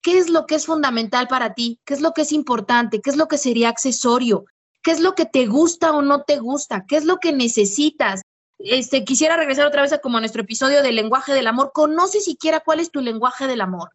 [0.02, 1.80] qué es lo que es fundamental para ti?
[1.84, 3.02] ¿Qué es lo que es importante?
[3.02, 4.46] ¿Qué es lo que sería accesorio?
[4.82, 6.86] ¿Qué es lo que te gusta o no te gusta?
[6.86, 8.22] ¿Qué es lo que necesitas?
[8.58, 11.72] Este, quisiera regresar otra vez a como nuestro episodio del lenguaje del amor.
[11.72, 13.90] Conoce siquiera cuál es tu lenguaje del amor.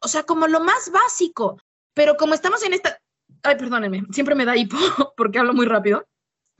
[0.00, 1.60] O sea, como lo más básico.
[1.94, 3.00] Pero como estamos en esta...
[3.42, 4.76] Ay, perdónenme, siempre me da hipo
[5.16, 6.06] porque hablo muy rápido.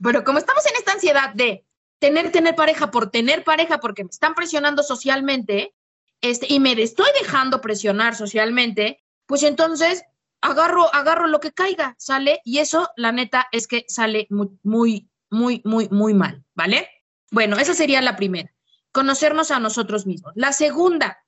[0.01, 1.65] Pero como estamos en esta ansiedad de
[1.99, 5.73] tener, tener pareja por tener pareja porque me están presionando socialmente
[6.21, 10.03] este, y me estoy dejando presionar socialmente, pues entonces
[10.41, 12.41] agarro, agarro lo que caiga, ¿sale?
[12.43, 16.89] Y eso, la neta, es que sale muy, muy, muy, muy, muy mal, ¿vale?
[17.31, 18.51] Bueno, esa sería la primera,
[18.91, 20.33] conocernos a nosotros mismos.
[20.35, 21.19] La segunda,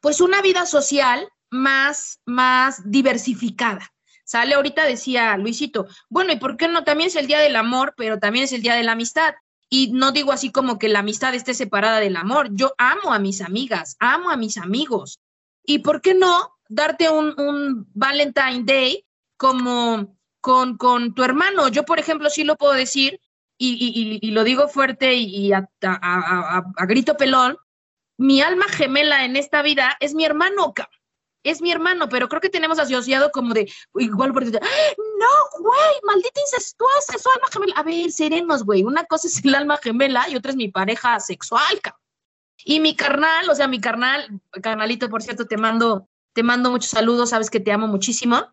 [0.00, 3.92] pues una vida social más, más diversificada.
[4.24, 6.84] Sale, ahorita decía Luisito, bueno, ¿y por qué no?
[6.84, 9.34] También es el día del amor, pero también es el día de la amistad.
[9.68, 12.48] Y no digo así como que la amistad esté separada del amor.
[12.52, 15.20] Yo amo a mis amigas, amo a mis amigos.
[15.64, 19.04] ¿Y por qué no darte un, un Valentine Day
[19.36, 21.68] como con, con, tu hermano?
[21.68, 23.20] Yo, por ejemplo, sí lo puedo decir
[23.58, 27.56] y, y, lo digo fuerte y a, a, a, grito pelón.
[28.18, 30.74] Mi alma gemela en esta vida es mi hermano
[31.42, 34.50] es mi hermano, pero creo que tenemos asociado como de, igual por no,
[35.60, 37.74] güey, maldita incestuosa, su alma gemela.
[37.76, 41.18] A ver, seremos, güey, una cosa es el alma gemela y otra es mi pareja
[41.20, 41.80] sexual,
[42.64, 46.90] Y mi carnal, o sea, mi carnal, carnalito, por cierto, te mando, te mando muchos
[46.90, 48.46] saludos, sabes que te amo muchísimo.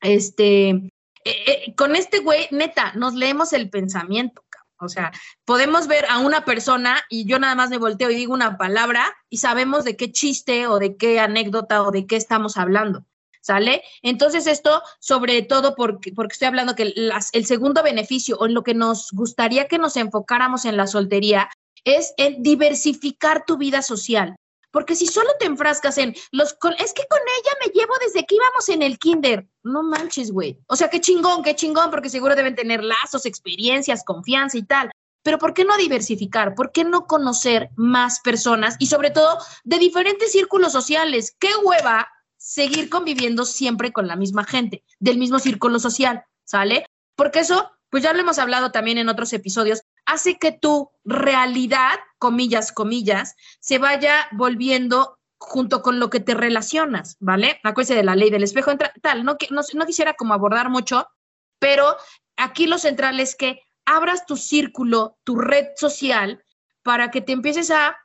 [0.00, 0.90] Este, eh,
[1.24, 4.42] eh, con este güey, neta, nos leemos el pensamiento.
[4.78, 5.10] O sea,
[5.44, 9.16] podemos ver a una persona y yo nada más me volteo y digo una palabra
[9.30, 13.04] y sabemos de qué chiste o de qué anécdota o de qué estamos hablando.
[13.40, 13.82] ¿Sale?
[14.02, 16.92] Entonces esto, sobre todo porque, porque estoy hablando que
[17.32, 21.48] el segundo beneficio o en lo que nos gustaría que nos enfocáramos en la soltería
[21.84, 24.34] es en diversificar tu vida social.
[24.76, 28.34] Porque si solo te enfrascas en los, es que con ella me llevo desde que
[28.34, 29.48] íbamos en el kinder.
[29.62, 30.58] No manches, güey.
[30.66, 34.90] O sea, qué chingón, qué chingón, porque seguro deben tener lazos, experiencias, confianza y tal.
[35.22, 36.54] Pero ¿por qué no diversificar?
[36.54, 41.34] ¿Por qué no conocer más personas y sobre todo de diferentes círculos sociales?
[41.38, 46.26] ¿Qué hueva seguir conviviendo siempre con la misma gente, del mismo círculo social?
[46.44, 46.84] ¿Sale?
[47.14, 51.98] Porque eso, pues ya lo hemos hablado también en otros episodios, hace que tu realidad,
[52.18, 57.60] comillas, comillas, se vaya volviendo junto con lo que te relacionas, ¿vale?
[57.62, 61.06] Acuérdese de la ley del espejo, tal, no, no, no quisiera como abordar mucho,
[61.58, 61.96] pero
[62.36, 66.42] aquí lo central es que abras tu círculo, tu red social,
[66.82, 67.96] para que te empieces a,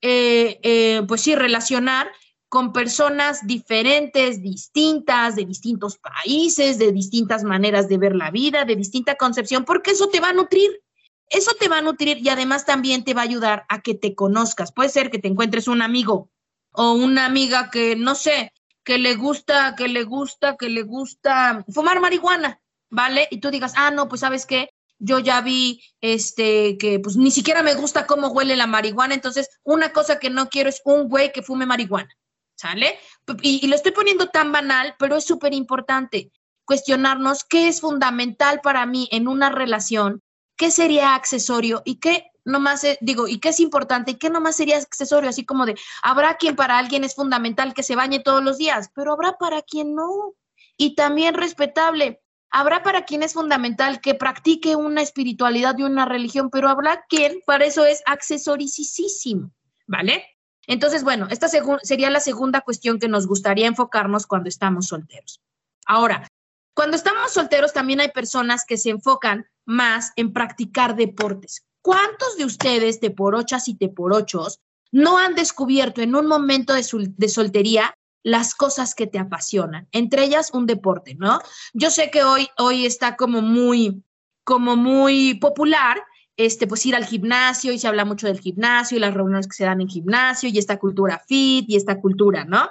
[0.00, 2.10] eh, eh, pues sí, relacionar
[2.48, 8.74] con personas diferentes, distintas, de distintos países, de distintas maneras de ver la vida, de
[8.74, 10.82] distinta concepción, porque eso te va a nutrir
[11.30, 14.14] eso te va a nutrir y además también te va a ayudar a que te
[14.14, 14.72] conozcas.
[14.72, 16.28] Puede ser que te encuentres un amigo
[16.72, 18.52] o una amiga que, no sé,
[18.84, 23.28] que le gusta, que le gusta, que le gusta fumar marihuana, ¿vale?
[23.30, 27.30] Y tú digas, ah, no, pues sabes qué, yo ya vi este que pues ni
[27.30, 31.08] siquiera me gusta cómo huele la marihuana, entonces una cosa que no quiero es un
[31.08, 32.14] güey que fume marihuana,
[32.54, 32.98] ¿sale?
[33.42, 36.30] Y, y lo estoy poniendo tan banal, pero es súper importante
[36.64, 40.22] cuestionarnos qué es fundamental para mí en una relación,
[40.60, 44.56] qué sería accesorio y qué nomás, más digo, y qué es importante y qué nomás
[44.56, 48.44] sería accesorio, así como de, habrá quien para alguien es fundamental que se bañe todos
[48.44, 50.34] los días, pero habrá para quien no.
[50.76, 52.20] Y también respetable,
[52.50, 57.40] habrá para quien es fundamental que practique una espiritualidad y una religión, pero habrá quien
[57.46, 59.52] para eso es accesoricísimo,
[59.86, 60.26] ¿vale?
[60.66, 65.40] Entonces, bueno, esta sería la segunda cuestión que nos gustaría enfocarnos cuando estamos solteros.
[65.86, 66.28] Ahora,
[66.74, 71.64] cuando estamos solteros también hay personas que se enfocan más en practicar deportes.
[71.82, 74.60] ¿Cuántos de ustedes, de por ochas y de por ochos,
[74.92, 76.84] no han descubierto en un momento de,
[77.16, 81.40] de soltería las cosas que te apasionan, entre ellas un deporte, ¿no?
[81.72, 84.02] Yo sé que hoy, hoy está como muy,
[84.44, 86.02] como muy popular,
[86.36, 89.54] este, pues ir al gimnasio y se habla mucho del gimnasio y las reuniones que
[89.54, 92.68] se dan en gimnasio y esta cultura fit y esta cultura, ¿no?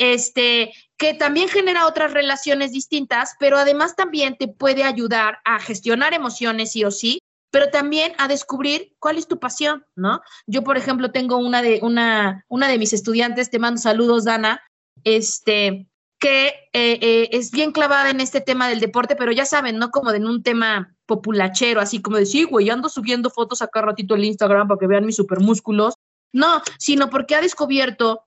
[0.00, 6.12] este, que también genera otras relaciones distintas, pero además también te puede ayudar a gestionar
[6.12, 10.20] emociones sí o sí, pero también a descubrir cuál es tu pasión, ¿no?
[10.46, 14.60] Yo, por ejemplo, tengo una de, una, una de mis estudiantes, te mando saludos, Dana,
[15.02, 19.78] este, que eh, eh, es bien clavada en este tema del deporte, pero ya saben,
[19.78, 23.80] no como en un tema populachero, así como de, sí, güey, ando subiendo fotos acá
[23.80, 25.94] ratito en Instagram para que vean mis supermúsculos.
[26.32, 28.26] No, sino porque ha descubierto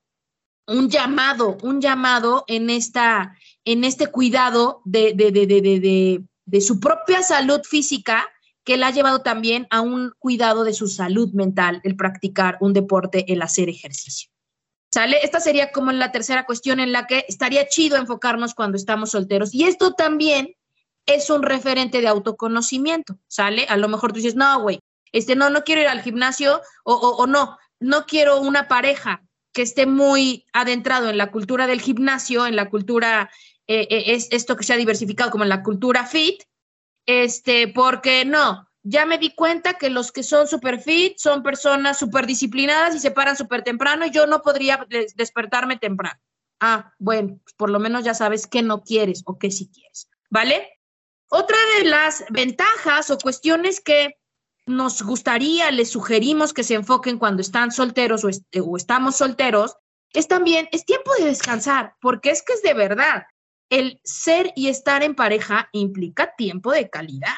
[0.67, 7.21] un llamado, un llamado en, esta, en este cuidado de, de, de, de, su propia
[7.23, 8.25] salud física
[8.63, 12.73] que la ha llevado también a un cuidado de su salud mental, el practicar un
[12.73, 14.29] deporte, el hacer ejercicio.
[14.93, 15.19] ¿Sale?
[15.23, 19.53] Esta sería como la tercera cuestión en la que estaría chido enfocarnos cuando estamos solteros.
[19.53, 20.55] Y esto también
[21.05, 23.65] es un referente de autoconocimiento, ¿sale?
[23.69, 24.79] A lo mejor tú dices, no, güey,
[25.11, 29.23] este, no, no quiero ir al gimnasio o, o no, no quiero una pareja,
[29.53, 33.29] que esté muy adentrado en la cultura del gimnasio, en la cultura,
[33.67, 36.43] eh, eh, es esto que se ha diversificado como en la cultura fit,
[37.05, 41.97] este, porque no, ya me di cuenta que los que son super fit son personas
[41.97, 44.85] súper disciplinadas y se paran súper temprano y yo no podría
[45.15, 46.19] despertarme temprano.
[46.59, 50.09] Ah, bueno, pues por lo menos ya sabes qué no quieres o qué sí quieres,
[50.29, 50.79] ¿vale?
[51.29, 54.17] Otra de las ventajas o cuestiones que
[54.65, 59.75] nos gustaría, les sugerimos que se enfoquen cuando están solteros o, estamos solteros,
[60.13, 63.23] es también, es tiempo de descansar, porque es que es de verdad,
[63.69, 67.35] el ser y estar en pareja implica tiempo de calidad.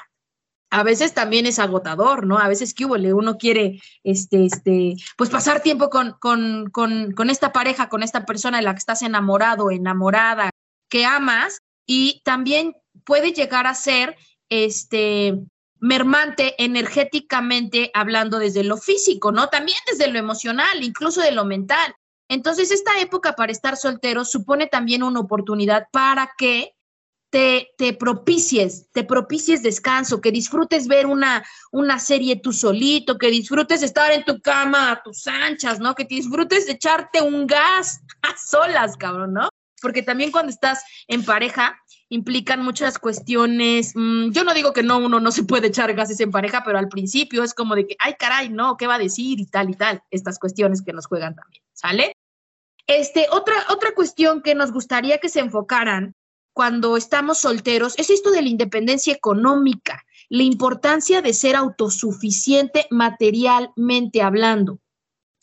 [0.72, 2.38] A veces también es agotador, ¿no?
[2.38, 7.54] A veces que uno quiere, este, este, pues pasar tiempo con, con, con, con esta
[7.54, 10.50] pareja, con esta persona de la que estás enamorado, enamorada,
[10.90, 14.18] que amas, y también puede llegar a ser,
[14.50, 15.40] este,
[15.86, 19.50] mermante energéticamente hablando desde lo físico, ¿no?
[19.50, 21.96] También desde lo emocional, incluso de lo mental.
[22.28, 26.74] Entonces, esta época para estar soltero supone también una oportunidad para que
[27.30, 33.84] te, propicies, te propicies descanso, que disfrutes ver una, una serie tú solito, que disfrutes
[33.84, 35.94] estar en tu cama a tus anchas, ¿no?
[35.94, 39.50] Que te disfrutes echarte un gas a solas, cabrón, ¿no?
[39.82, 43.94] Porque también cuando estás en pareja, implican muchas cuestiones.
[43.96, 46.78] Mm, yo no digo que no, uno no se puede echar gases en pareja, pero
[46.78, 49.40] al principio es como de que, ay, caray, no, ¿qué va a decir?
[49.40, 50.02] Y tal y tal.
[50.12, 52.16] Estas cuestiones que nos juegan también, ¿sale?
[52.88, 56.14] Este, otra, otra cuestión que nos gustaría que se enfocaran
[56.54, 64.22] cuando estamos solteros es esto de la independencia económica, la importancia de ser autosuficiente materialmente
[64.22, 64.80] hablando,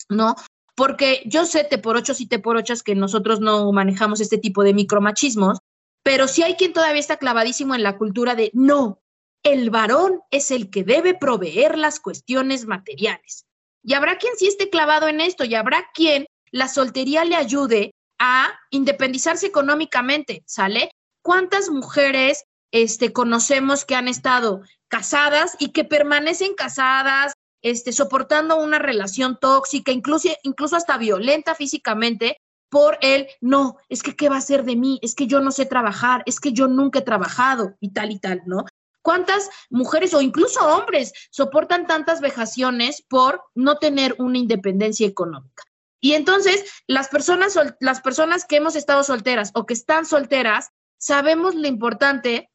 [0.09, 0.37] ¿no?
[0.75, 4.39] Porque yo sé, te por ocho y te por ochas, que nosotros no manejamos este
[4.39, 5.59] tipo de micromachismos,
[6.03, 9.01] pero si hay quien todavía está clavadísimo en la cultura de no,
[9.43, 13.47] el varón es el que debe proveer las cuestiones materiales.
[13.83, 17.95] Y habrá quien sí esté clavado en esto y habrá quien la soltería le ayude
[18.19, 20.91] a independizarse económicamente, ¿sale?
[21.23, 28.79] ¿Cuántas mujeres este, conocemos que han estado casadas y que permanecen casadas, este, soportando una
[28.79, 32.39] relación tóxica, incluso, incluso hasta violenta físicamente,
[32.73, 35.51] por el, no, es que qué va a ser de mí, es que yo no
[35.51, 38.65] sé trabajar, es que yo nunca he trabajado y tal y tal, ¿no?
[39.03, 45.65] ¿Cuántas mujeres o incluso hombres soportan tantas vejaciones por no tener una independencia económica?
[46.01, 51.55] Y entonces, las personas, las personas que hemos estado solteras o que están solteras, sabemos
[51.55, 52.51] lo importante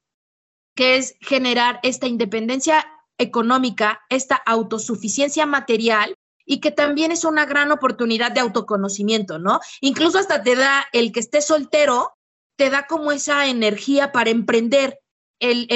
[0.74, 2.88] que es generar esta independencia
[3.20, 6.15] económica, esta autosuficiencia material
[6.47, 9.59] y que también es una gran oportunidad de autoconocimiento, ¿no?
[9.81, 12.13] Incluso hasta te da el que esté soltero,
[12.55, 14.97] te da como esa energía para emprender
[15.39, 15.67] el,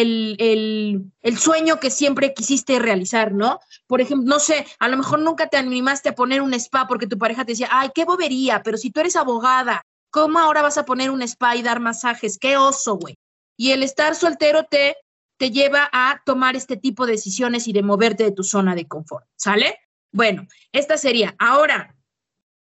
[1.22, 3.59] el, sueño que siempre quisiste realizar, ¿no?
[3.86, 7.05] Por ejemplo, no sé, a lo mejor nunca te animaste a poner un spa porque
[7.05, 10.78] tu pareja te decía, ay, qué bobería, pero si tú eres abogada, ¿cómo ahora vas
[10.78, 12.39] a poner un spa y dar masajes?
[12.39, 13.15] Qué oso, güey.
[13.57, 14.95] Y el estar soltero te,
[15.38, 18.88] te lleva a tomar este tipo de decisiones y de moverte de tu zona de
[18.88, 19.78] confort, ¿sale?
[20.12, 21.36] Bueno, esta sería.
[21.39, 21.95] Ahora,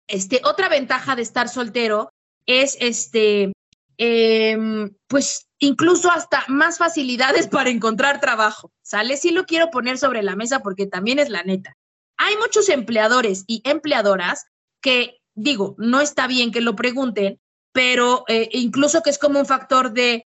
[0.09, 2.13] este, otra ventaja de estar soltero
[2.47, 3.53] es este,
[3.99, 9.17] em, pues incluso hasta más facilidades para encontrar trabajo, ¿sale?
[9.17, 11.77] Sí lo quiero poner sobre la mesa porque también es la neta.
[12.19, 14.47] Hay muchos empleadores y empleadoras
[14.81, 17.39] que, digo, no está bien que lo pregunten,
[17.73, 20.27] pero eh, incluso que es como un factor de,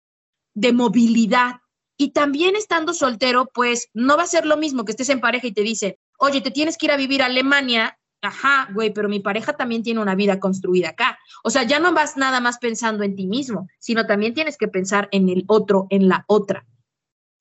[0.54, 1.60] de movilidad.
[1.96, 5.46] Y también estando soltero, pues no va a ser lo mismo que estés en pareja
[5.46, 9.08] y te dice, oye, te tienes que ir a vivir a Alemania, ajá, güey, pero
[9.08, 11.18] mi pareja también tiene una vida construida acá.
[11.42, 14.68] O sea, ya no vas nada más pensando en ti mismo, sino también tienes que
[14.68, 16.66] pensar en el otro, en la otra.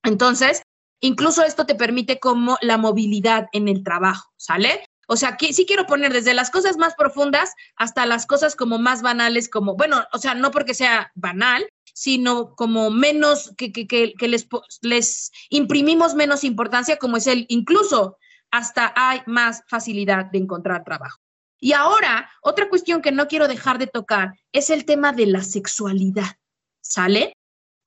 [0.04, 0.62] Entonces,
[1.02, 4.86] incluso esto te permite como la movilidad en el trabajo, ¿sale?
[5.08, 9.02] O sea, sí quiero poner desde las cosas más profundas hasta las cosas como más
[9.02, 14.28] banales, como, bueno, o sea, no porque sea banal, sino como menos, que, que, que,
[14.28, 14.48] les,
[14.82, 18.18] les imprimimos menos importancia, como es el incluso
[18.52, 21.20] hasta hay más facilidad de encontrar trabajo.
[21.60, 25.44] Y ahora, otra cuestión que no quiero dejar de tocar es el tema de la
[25.44, 26.38] sexualidad,
[26.82, 27.34] ¿sale?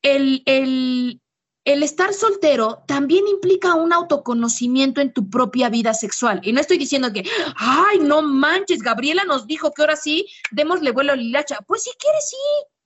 [0.03, 1.21] El, el,
[1.65, 6.41] el estar soltero también implica un autoconocimiento en tu propia vida sexual.
[6.43, 7.25] Y no estoy diciendo que,
[7.57, 11.59] ay, no manches, Gabriela nos dijo que ahora sí, démosle vuelo a Lilacha.
[11.67, 12.37] Pues si quieres, sí,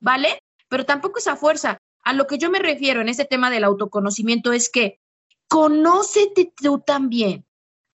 [0.01, 0.39] ¿vale?
[0.69, 1.79] Pero tampoco esa fuerza.
[2.03, 5.01] A lo que yo me refiero en este tema del autoconocimiento es que
[5.49, 7.47] conócete tú también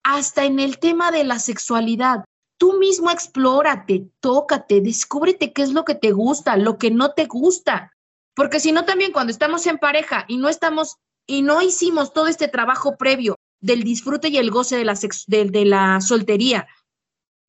[0.09, 2.25] hasta en el tema de la sexualidad.
[2.57, 7.27] Tú mismo explórate, tócate, descúbrete qué es lo que te gusta, lo que no te
[7.27, 7.93] gusta.
[8.35, 10.97] Porque si no, también cuando estamos en pareja y no estamos
[11.27, 15.65] y no hicimos todo este trabajo previo del disfrute y el goce de la, de
[15.67, 16.67] la soltería,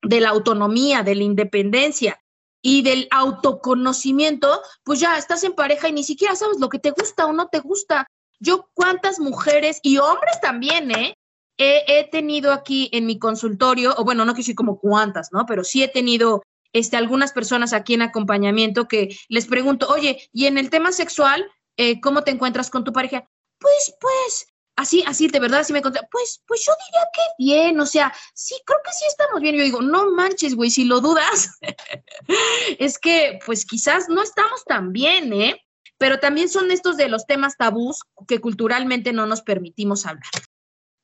[0.01, 2.19] de la autonomía, de la independencia
[2.61, 6.91] y del autoconocimiento, pues ya estás en pareja y ni siquiera sabes lo que te
[6.91, 8.05] gusta o no te gusta.
[8.41, 11.15] Yo cuántas mujeres y hombres también, ¿eh?
[11.59, 15.45] He, tenido aquí en mi consultorio, o bueno, no que como cuántas, ¿no?
[15.45, 16.41] Pero sí he tenido
[16.73, 21.45] este, algunas personas aquí en acompañamiento que les pregunto, oye, y en el tema sexual,
[21.77, 23.27] eh, ¿cómo te encuentras con tu pareja?
[23.59, 24.47] Pues, pues,
[24.77, 28.13] así, así, de verdad, así me conté, pues, pues yo diría que bien, o sea,
[28.33, 29.55] sí, creo que sí estamos bien.
[29.55, 31.59] Yo digo, no manches, güey, si lo dudas,
[32.79, 35.61] es que, pues quizás no estamos tan bien, ¿eh?
[35.97, 40.31] Pero también son estos de los temas tabús que culturalmente no nos permitimos hablar.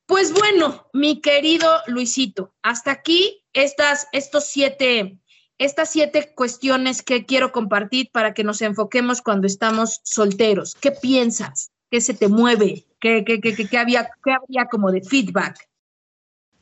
[0.08, 5.18] Pues bueno, mi querido Luisito, hasta aquí estas, estos siete,
[5.58, 10.76] estas siete cuestiones que quiero compartir para que nos enfoquemos cuando estamos solteros.
[10.80, 11.72] ¿Qué piensas?
[11.90, 12.86] ¿Qué se te mueve?
[13.00, 15.68] ¿Qué, qué, había, qué había como de feedback?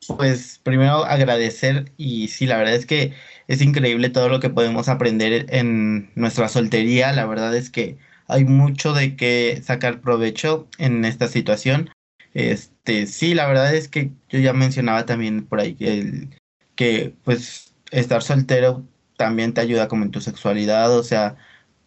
[0.07, 3.13] Pues primero agradecer y sí, la verdad es que
[3.47, 7.11] es increíble todo lo que podemos aprender en nuestra soltería.
[7.11, 11.89] La verdad es que hay mucho de qué sacar provecho en esta situación.
[12.33, 16.29] Este, sí, la verdad es que yo ya mencionaba también por ahí que,
[16.75, 18.83] que pues estar soltero
[19.17, 21.37] también te ayuda como en tu sexualidad, o sea,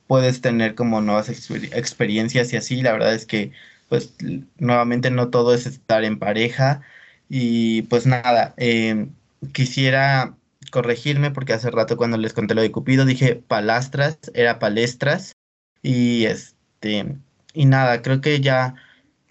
[0.07, 3.53] puedes tener como nuevas experiencias y así, la verdad es que
[3.89, 4.15] pues
[4.59, 6.83] nuevamente no todo es estar en pareja.
[7.29, 9.13] Y pues nada, em,
[9.53, 10.37] quisiera
[10.71, 15.33] corregirme porque hace rato cuando les conté lo de Cupido dije palastras, era palestras.
[15.83, 17.17] Y este
[17.55, 18.75] y nada, creo que ya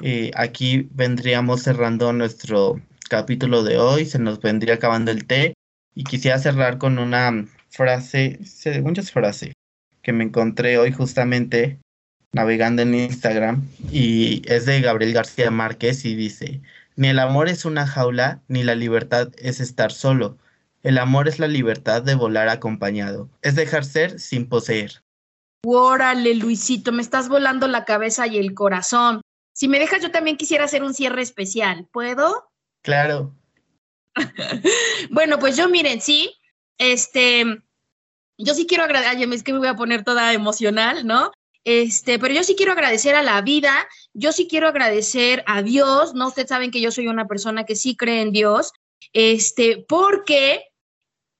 [0.01, 5.53] eh, aquí vendríamos cerrando nuestro capítulo de hoy, se nos vendría acabando el té
[5.93, 8.39] y quisiera cerrar con una frase,
[8.83, 9.53] muchas frases
[10.01, 11.79] que me encontré hoy justamente
[12.31, 16.61] navegando en Instagram y es de Gabriel García Márquez y dice,
[16.95, 20.37] ni el amor es una jaula, ni la libertad es estar solo.
[20.83, 25.01] El amor es la libertad de volar acompañado, es dejar ser sin poseer.
[25.65, 29.21] Órale, Luisito, me estás volando la cabeza y el corazón.
[29.55, 31.87] Si me dejas, yo también quisiera hacer un cierre especial.
[31.93, 32.51] ¿Puedo?
[32.81, 33.33] Claro.
[35.09, 36.35] bueno, pues yo miren, sí,
[36.77, 37.45] este,
[38.37, 41.31] yo sí quiero agradecer, es que me voy a poner toda emocional, ¿no?
[41.63, 46.13] Este, pero yo sí quiero agradecer a la vida, yo sí quiero agradecer a Dios,
[46.13, 46.27] ¿no?
[46.27, 48.73] Ustedes saben que yo soy una persona que sí cree en Dios,
[49.13, 50.65] este, porque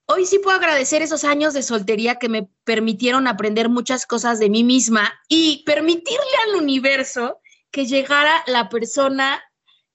[0.05, 4.49] hoy sí puedo agradecer esos años de soltería que me permitieron aprender muchas cosas de
[4.49, 7.41] mí misma y permitirle al universo
[7.75, 9.43] que llegara la persona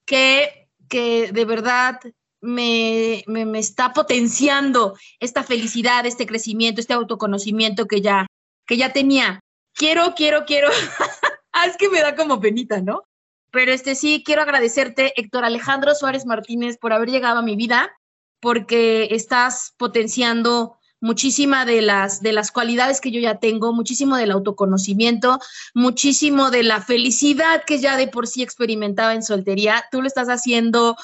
[0.05, 0.61] que
[0.91, 1.99] que de verdad
[2.43, 8.27] me, me, está potenciando esta felicidad, este crecimiento, este autoconocimiento que ya,
[8.67, 9.41] que ya tenía.
[9.73, 10.69] Quiero, quiero, quiero.
[11.53, 13.05] ah, es que me da como penita, ¿no?
[13.51, 17.97] Pero este sí, quiero agradecerte, Héctor Alejandro Suárez Martínez, por haber llegado a mi vida,
[18.41, 24.31] porque estás potenciando muchísima de las, de las cualidades que yo ya tengo, muchísimo del
[24.31, 25.39] autoconocimiento,
[25.75, 29.85] muchísimo de la felicidad que ya de por sí experimentaba en soltería.
[29.91, 30.97] Tú lo estás haciendo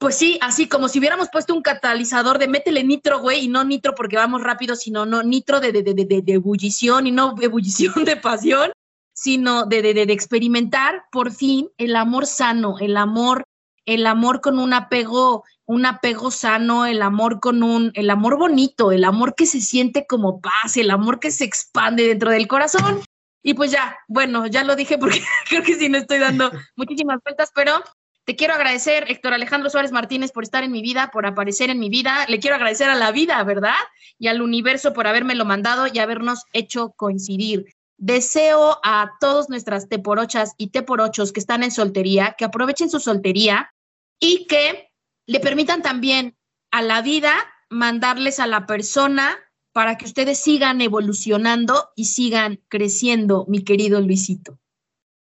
[0.00, 3.64] pues sí, así como si hubiéramos puesto un catalizador de métele nitro, güey, y no
[3.64, 7.34] nitro porque vamos rápido, sino no nitro de, de, de, de, de ebullición y no
[7.42, 8.72] ebullición de pasión,
[9.12, 13.44] sino de, de, de, experimentar por fin el amor sano, el amor,
[13.84, 18.90] el amor con un apego, un apego sano, el amor con un, el amor bonito,
[18.90, 23.00] el amor que se siente como paz, el amor que se expande dentro del corazón.
[23.40, 27.20] Y pues ya, bueno, ya lo dije porque creo que sí no estoy dando muchísimas
[27.22, 27.84] vueltas, pero
[28.24, 31.78] te quiero agradecer, Héctor Alejandro Suárez Martínez, por estar en mi vida, por aparecer en
[31.78, 32.26] mi vida.
[32.26, 33.78] Le quiero agradecer a la vida, ¿verdad?
[34.18, 37.66] Y al universo por habérmelo mandado y habernos hecho coincidir.
[37.96, 43.72] Deseo a todas nuestras teporochas y teporochos que están en soltería que aprovechen su soltería
[44.18, 44.89] y que
[45.30, 46.36] le permitan también
[46.72, 47.32] a la vida
[47.68, 49.38] mandarles a la persona
[49.72, 54.58] para que ustedes sigan evolucionando y sigan creciendo, mi querido Luisito.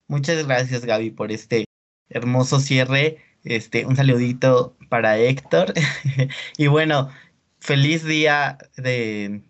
[0.07, 1.65] Muchas gracias, Gaby, por este
[2.09, 3.19] hermoso cierre.
[3.43, 5.71] Este, un saludito para Héctor.
[6.57, 7.09] y bueno,
[7.59, 9.43] feliz día de,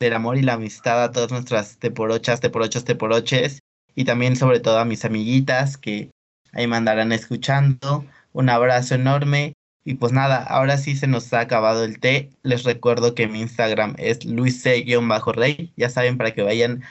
[0.00, 3.58] del amor y la amistad a todas nuestras teporochas, teporochos, teporoches.
[3.94, 6.10] Y también sobre todo a mis amiguitas que
[6.54, 8.06] ahí mandarán escuchando.
[8.32, 9.52] Un abrazo enorme.
[9.84, 12.30] Y pues nada, ahora sí se nos ha acabado el té.
[12.42, 15.72] Les recuerdo que mi Instagram es luise-rey.
[15.76, 16.82] Ya saben, para que vayan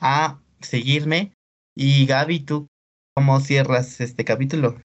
[0.00, 1.32] a seguirme.
[1.76, 2.70] Y Gaby, ¿tú
[3.14, 4.80] ¿Cómo cierras este capítulo?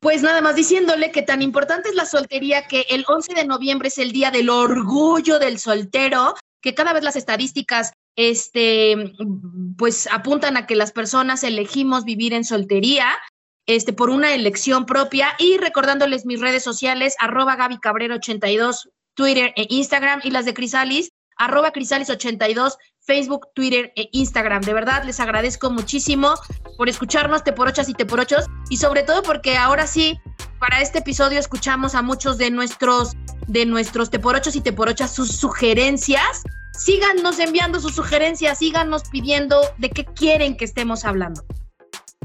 [0.00, 3.88] Pues nada más diciéndole que tan importante es la soltería que el 11 de noviembre
[3.88, 9.12] es el día del orgullo del soltero, que cada vez las estadísticas este,
[9.76, 13.06] pues apuntan a que las personas elegimos vivir en soltería
[13.66, 19.52] este, por una elección propia y recordándoles mis redes sociales, arroba Gaby Cabrera 82, Twitter
[19.56, 24.62] e Instagram y las de Crisalis, arroba Crisalis82, Facebook, Twitter e Instagram.
[24.62, 26.34] De verdad, les agradezco muchísimo
[26.76, 30.18] por escucharnos, teporochas y teporochos, y sobre todo porque ahora sí,
[30.58, 33.12] para este episodio escuchamos a muchos de nuestros,
[33.46, 36.42] de nuestros teporochos y teporochas sus sugerencias.
[36.72, 41.42] Síganos enviando sus sugerencias, síganos pidiendo de qué quieren que estemos hablando.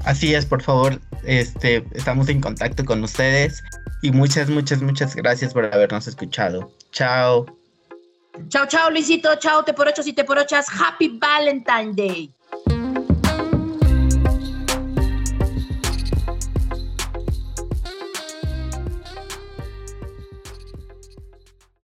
[0.05, 3.63] Así es, por favor, este, estamos en contacto con ustedes
[4.01, 6.71] y muchas, muchas, muchas gracias por habernos escuchado.
[6.91, 7.45] Chao.
[8.49, 9.35] Chao, chao, Luisito.
[9.35, 12.33] Chao, te por y te por Happy Valentine Day.